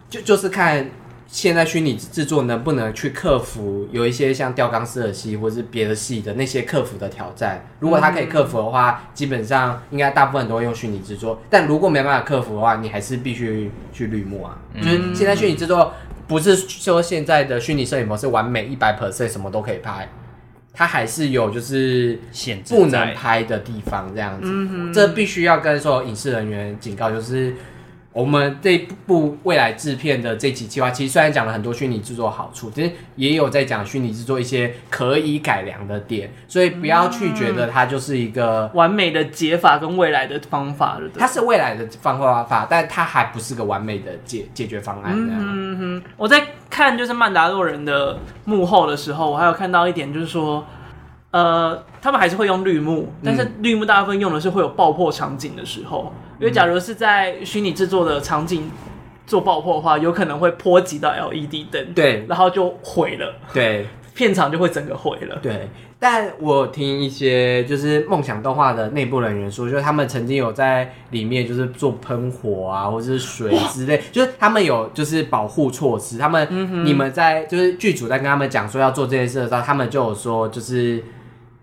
[0.08, 0.88] 就就是看
[1.30, 7.64] 现在虚拟制作能不能去克服有一些像吊钢丝的戏或是别的戏的那些克服的挑战。
[7.78, 11.40] 如果他可以克服的话，基本上应该大部分都会用虚拟制作。
[11.48, 14.58] 但如果没办法克服的话，你还是必须去绿幕啊。
[14.76, 15.94] 就是现在虚拟制作
[16.26, 20.08] 不是说现在的虚拟摄影模式完美一百 percent 什么都可以拍。
[20.72, 22.18] 它还是有就是
[22.68, 27.54] 不能拍的地方，这样子，嗯、这必须要跟所有影视人员警告，就是
[28.12, 41.08] 我们这部未来制片的这期计划，其实虽然讲了很多虚拟制作好处，其实也有在讲虚拟制作一些可以改良的点，所以不要去觉得它就是一个完美的解法跟未来的方法了。
[41.16, 45.12] 它是未来的方法法，但它还不是个完美的解解决方案。
[45.14, 46.44] 嗯哼，我在。
[46.70, 50.64] 看就是曼达洛人的幕后的时候，我还有看到一点，就是说，
[51.30, 58.70] 呃，他们还是会用绿幕，但是绿幕大部分用的是会有爆破场景的时候，因为假如是在虚拟制作的场景
[59.26, 65.68] 做爆破的话，有可能会波及到 LED 灯，对，然后就毁了，对，片场就会整个毁了，对。
[66.02, 76.16] 但我听一些就是梦想动画的内部人员说，就是他们曾经有在里面就是做喷火啊，或者是水之类， 就是他们有就是保护措施。
[76.16, 81.04] 他们、嗯、你们在就是剧组在跟他们讲说要做这件事的时候，他们就有说就是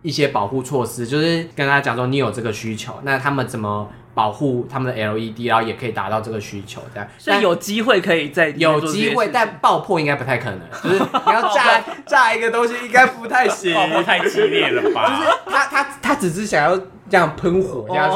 [0.01, 3.89] 一些保护措施，就是跟他讲说你有这个需求，那他们怎么？
[4.17, 15.07] 保护他们的 LED，然后也可以达到这个需求，这样，所以有机会可以再有机会，但爆破应该不太可能，就是你要炸炸一个东西，应该不太行，爆破太激烈了吧？
[15.07, 16.75] 就是他他他只是想要
[17.07, 18.15] 这样喷火下去，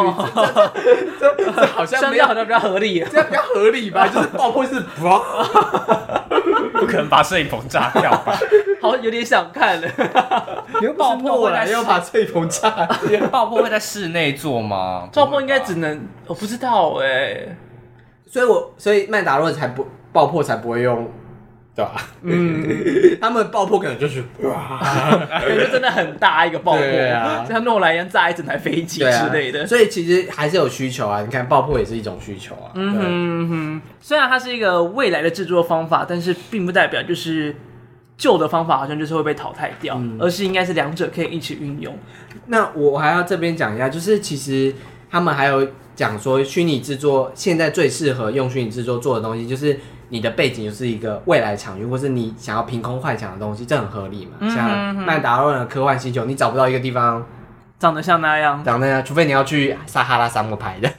[1.20, 4.08] 这这好像没有好像比较合理，这样比较合理吧？
[4.08, 4.82] 就是爆破是
[6.86, 8.38] 不，可能把摄影棚炸掉吧？
[8.82, 9.88] 好，有点想看了。
[10.80, 12.70] 你要爆破会在要把摄影棚炸
[13.08, 13.28] 掉？
[13.30, 15.08] 爆破会在室内做吗？
[15.14, 16.08] 爆破应该只能。
[16.28, 17.58] 我不知道哎、欸，
[18.30, 21.10] 所以我所以曼达洛才不爆破才不会用，
[21.82, 22.08] 对吧？
[22.22, 24.80] 嗯， 他们爆破可能就是哇，
[25.30, 29.66] 感觉真的很大一个爆破啊，像诺兰一样炸一整台飞机之类的、啊。
[29.66, 32.72] 所以其实还是有需求啊，你看爆破也是一种需求啊。
[32.76, 37.56] 嗯哼，嗯哼，虽然它是一个未来的制作方法，但是并不代表就是
[38.18, 41.98] 旧的方法好像就是会被淘汰掉，嗯、而是应该是两者可以一起运用。
[42.48, 44.74] 那我还要这边讲一下，就是其实
[45.10, 45.68] 他们还有。
[45.94, 49.78] 讲说虚拟制作现在最适合用虚拟制作做的东西，就是
[50.12, 54.34] 你的背景就是一个未来场域，或是你想要凭空幻想的东西，这很合理嘛。
[54.42, 57.26] 嗯、哼哼像曼达洛人的科幻星球，你找不到一个地方
[57.80, 60.92] 长得像那样，长那样，除非你要去撒哈拉沙漠拍的，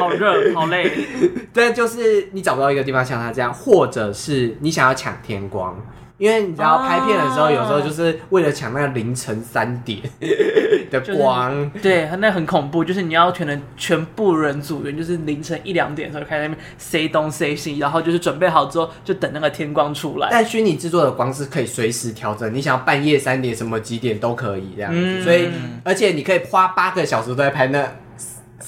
[0.00, 0.90] 好热好累。
[1.52, 5.76] 但，就是你找不到一个地方像他这样，或者是你想要抢天光。
[6.18, 10.00] 因为你知道拍片的时候，有时候就是为了抢那个凌晨三点
[10.90, 12.84] 的光，就是、对，那很恐怖。
[12.84, 20.28] 就是你要全能全部人组员，就是凌晨一两点的时候开始那边塞东塞西，然后就是准备好之后就等那个天光出来。
[20.30, 25.00] 但虚拟制作的光是可以随时调整，你想要半夜三点什么几点都可以这样子。
[25.00, 25.48] 嗯、所以
[25.84, 27.88] 而且你可以花八个小时都在拍那。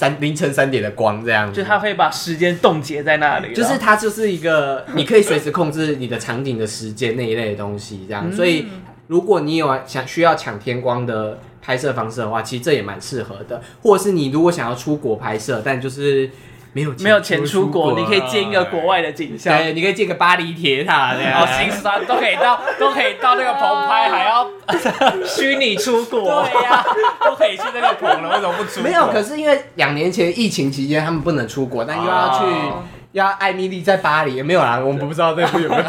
[0.01, 8.25] 三凌晨三点的光这样子，就它会把时间冻结在那里，就是它就是一个 你可以随时控制你的场景的时间那一类的东西这样。
[8.31, 8.67] 嗯、所以
[9.09, 13.61] 如果你有想需要抢天光的拍摄方式的话，其实这也蛮适合的。
[13.83, 16.31] 或者是你如果想要出国拍摄，但就是。
[16.73, 24.49] 没有没有钱出国，你可以建一个国外的景象，对，你可以建个巴黎铁塔这样，然后行山都可以到，都可以到那个棚拍，还要
[25.27, 26.85] 虚拟出国，对呀，
[27.25, 28.81] 都可以去那个棚了，为什么不出？
[28.81, 32.45] 没有，可是因为两年前疫情期间他们不能出国，但又要去
[33.13, 35.83] 要艾米丽在巴黎，没有啦，我们不知道这部有没有，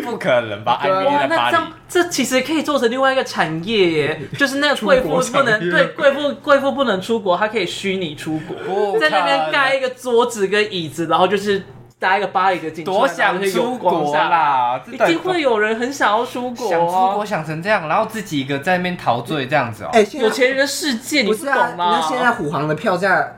[0.02, 0.78] 不可能吧？
[0.80, 11.62] 艾米丽在巴黎，这其实可以做成另外一个产业耶，就是那个贵妇不能对 贵妇贵妇不能出国，她可以虚拟出国， 在那边盖一个桌子跟椅子，然后就是
[11.98, 14.80] 搭一个巴黎的景，多想出国啦！
[14.90, 19.90] 一定会有人很想要出国，想出国想成这样，然后自己一个在那边陶醉这样子哦。
[19.92, 22.00] 哎，有钱人的世界你不懂吗？
[22.00, 23.34] 那现在虎航的票价。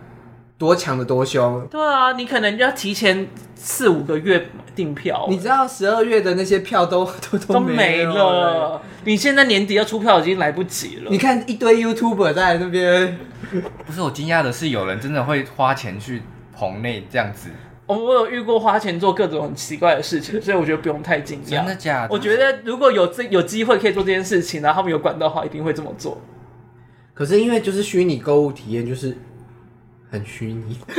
[0.61, 1.67] 多强的多凶！
[1.71, 4.47] 对啊，你可能就要提前四五个月
[4.77, 5.27] 订票。
[5.31, 11.11] 你知道十二月的那些票都 都都没了，没了，你现在年底要出票已经来不及了。
[11.11, 13.19] 你看一堆 YouTuber 在那边，
[13.87, 16.21] 不是我惊讶的是，有人真的会花钱去
[16.55, 17.49] 棚内这样子。
[17.87, 21.49] 我我有遇过花钱做各种很奇怪的事情，所以我觉得不用太惊讶。
[21.49, 22.09] 真的假的？
[22.13, 26.21] 我觉得如果有这有机会可以做这件事情，然后他们有管道的话，一定会这么做。
[27.15, 29.17] 可是因为就是虚拟购物体验，就是。
[30.11, 30.79] 很虚拟，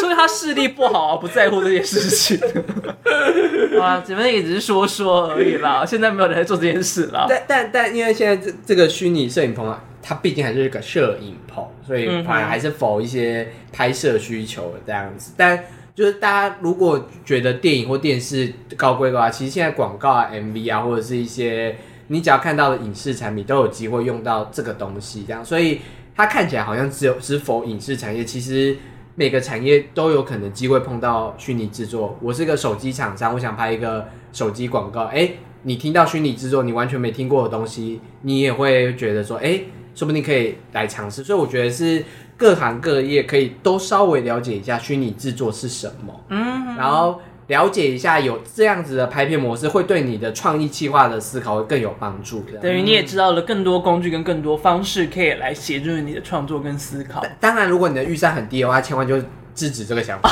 [0.00, 2.40] 所以他视力不好啊，不在乎这件事情。
[3.80, 7.26] 啊，前面也只是说说而已啦，现在没有人在做这件事啦。
[7.28, 15.32] 但但但，因为现在这这个虚拟摄影棚啊，它毕竟还是一个摄影棚，所以反而还是否一些拍摄需求这样子。
[15.36, 15.62] 但
[15.94, 21.76] 就是大家如果觉得电影或电视高规格啊，其实现在广告啊、MV 啊，或者是一些
[22.08, 25.80] 你只要看到的影视产品，都有机会用到这个东西，这样，所以。
[26.16, 28.74] 它看起来好像只有只否影视产业，其实
[29.14, 32.18] 每个产业都有可能机会碰到虚拟制作。
[32.22, 35.30] 我是个手机厂商，我想拍一个手机广告，哎，
[35.64, 39.60] 你听到虚拟制作，你完全没听过的东西，你也会觉得说，哎，
[39.94, 41.22] 说不定可以来尝试。
[41.22, 42.02] 所以我觉得是
[42.36, 47.20] 各行各业可以都稍微了解一下虚拟制作是什么，嗯，然后。
[47.48, 52.44] 了解一下有这样子的拍片模式，会对你的创意计划的思考会更有帮助。
[52.60, 57.24] 等于你也知道了更多工具跟更多方式，可以来协助你的创作跟思考。
[57.38, 59.20] 当然，如果你的预算很低的话，千万就
[59.54, 60.28] 制止这个想法。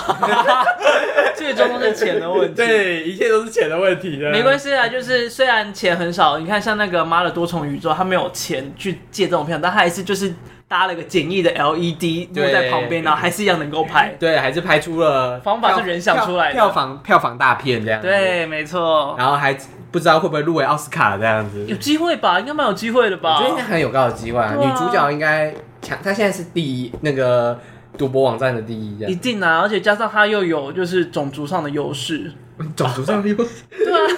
[1.37, 2.55] 最终都是钱的问题。
[2.55, 4.31] 对，一切都是钱的问题的。
[4.31, 10.35] 没关系啊，就是虽然钱很少，你看像那个妈的多重宇宙，他没有钱去借这种票，但他还是就是。
[10.75, 14.13] 搭了个简易的 LED 就在旁边，然后还是一样能够拍。
[14.19, 18.03] 对，还是拍出了方法是人想出来的票房票房大片这样。
[18.03, 19.15] 对，没错。
[19.17, 19.57] 然后还
[19.93, 21.65] 不知道会不会入围奥斯卡这样子。
[21.69, 23.37] 有机会吧，应该蛮有机会的吧？
[23.37, 24.53] 我觉得应该很有高的机会啊。
[24.59, 27.57] 女主角应该强，她现在是第一，那个
[27.97, 28.99] 赌博网站的第一。
[29.07, 32.33] 一定啊，而且加上她又有就是种族上的优势。
[32.75, 33.63] 种族上的优势。
[33.71, 34.11] 对啊。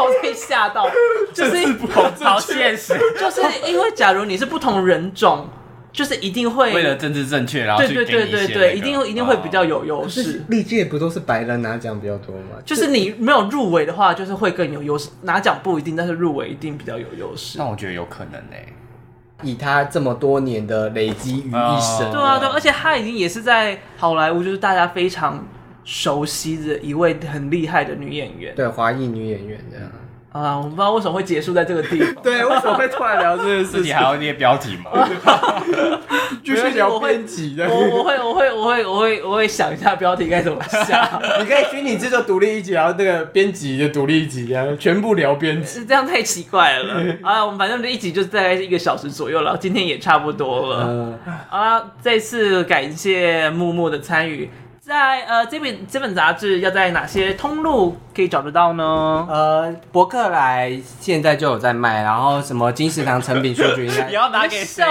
[0.00, 0.88] 超被吓到，
[1.34, 1.56] 就是
[2.24, 5.48] 好现实，就是因为假如你是不同人种，
[5.92, 10.44] 就是一定会为了政治正确，然后对对对对对，一定一定会比较有优势。
[10.48, 12.56] 历届不都是白人拿奖比较多吗？
[12.64, 15.10] 就是你没有入围的话，就是会更有优势。
[15.22, 17.58] 拿奖不一定，但是入围一定比较有优势。
[17.58, 18.56] 那我觉得有可能呢，
[19.42, 25.44] 以他这么多年的累积于一身，对啊对，而且他已经也是在好莱坞，就是大家非常。
[25.90, 29.90] 熟悉的一位很厉害的女演员，对，华裔女演员这样
[30.30, 32.14] 啊，我不知道为什么会结束在这个地方。
[32.22, 33.86] 对，为什么会突然聊这件事情？
[33.86, 35.08] 你还要念标题吗？
[36.44, 41.20] 继续聊编辑的，我我会我会我会我会我会想一下标题该怎么下。
[41.40, 46.94] 你可以虚拟制作独立一集，然后那个编辑就独立一集，然后全部聊编辑，这样太奇怪了。
[47.24, 51.18] 啊，我们反正这一集就大概一个小时左右了，今天也差不多了。
[51.50, 54.48] 啊，再次感谢木木的参与。
[54.90, 59.24] 在呃，这本这本杂志要在哪些通路可以找得到呢？
[59.30, 64.84] 呃，博客来现在就有在卖，然后什么金石堂成品书局应该 你要拿给谁？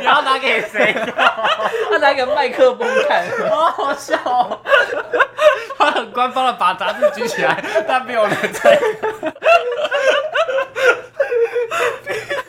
[0.00, 0.92] 你要拿给谁？
[1.90, 4.18] 他拿给麦克风看，好好笑。
[5.78, 8.78] 他很官方的把杂志举起来，但没有人在。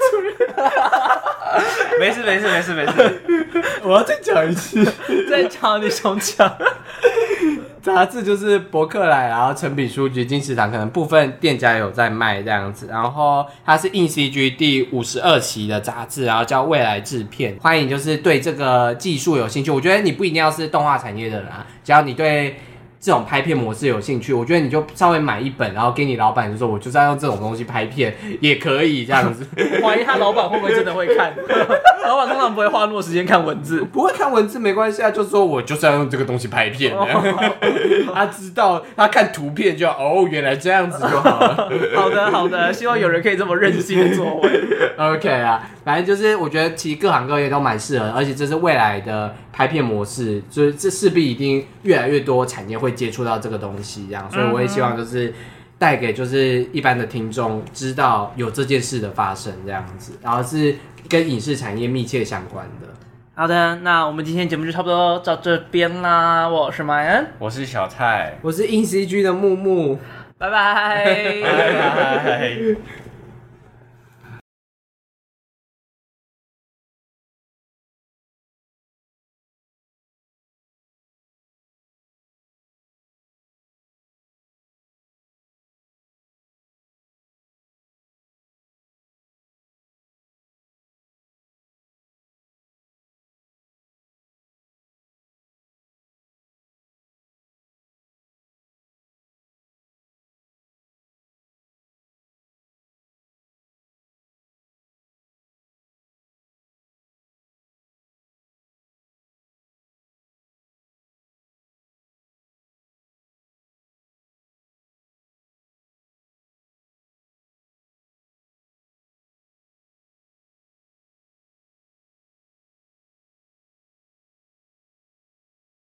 [1.99, 3.21] 没事没事没事没事，
[3.83, 4.83] 我要再讲一次，
[5.29, 6.51] 再讲你重讲。
[7.83, 12.87] 杂志就是博客来，然后诚品书局、金石堂，可能部分店家有在卖这样子。
[12.89, 19.69] 然后它是 INCG 第五十二期的杂志，然后叫未来制片，欢迎就是对这个技术有兴趣。
[19.69, 22.55] 我觉得你不一定要是动画产业的人啊，只要你对。
[23.03, 29.45] 这种拍片模式有兴趣，我觉得你就稍微买一本，然后给你老板就说，我就是要用这种东西拍片，也可以这样子。
[29.83, 31.33] 怀疑他老板会不会真的会看？
[32.07, 36.95] 老板通常不会花那么多时间看文字，不会看文字没关系啊，就说我就是要用这个东西拍片。
[38.13, 41.69] 他知道，他看图片就哦，原来这样子就好了。
[41.93, 44.49] 好的，好的，希望有人可以这么任性的作为。
[44.95, 49.35] OK 啊，反正就是我觉得其实各行各业都蛮适合，而且这是未来的。
[49.55, 55.33] 拍片模式，就是这势必一定越来越多产业会接触到这个东西，这样，所以我也希望就是
[55.77, 60.75] 带给就是一般的听众知道有这件事的发生，这样子，然后是
[61.09, 62.87] 跟影视产业密切相关的。
[63.35, 66.47] 好的，那我们今天节目就差不多到这边啦。
[66.47, 69.97] 我是麦恩，我是小蔡，我是 InCG 的木木，
[70.37, 71.03] 拜拜。
[71.41, 73.02] 拜拜。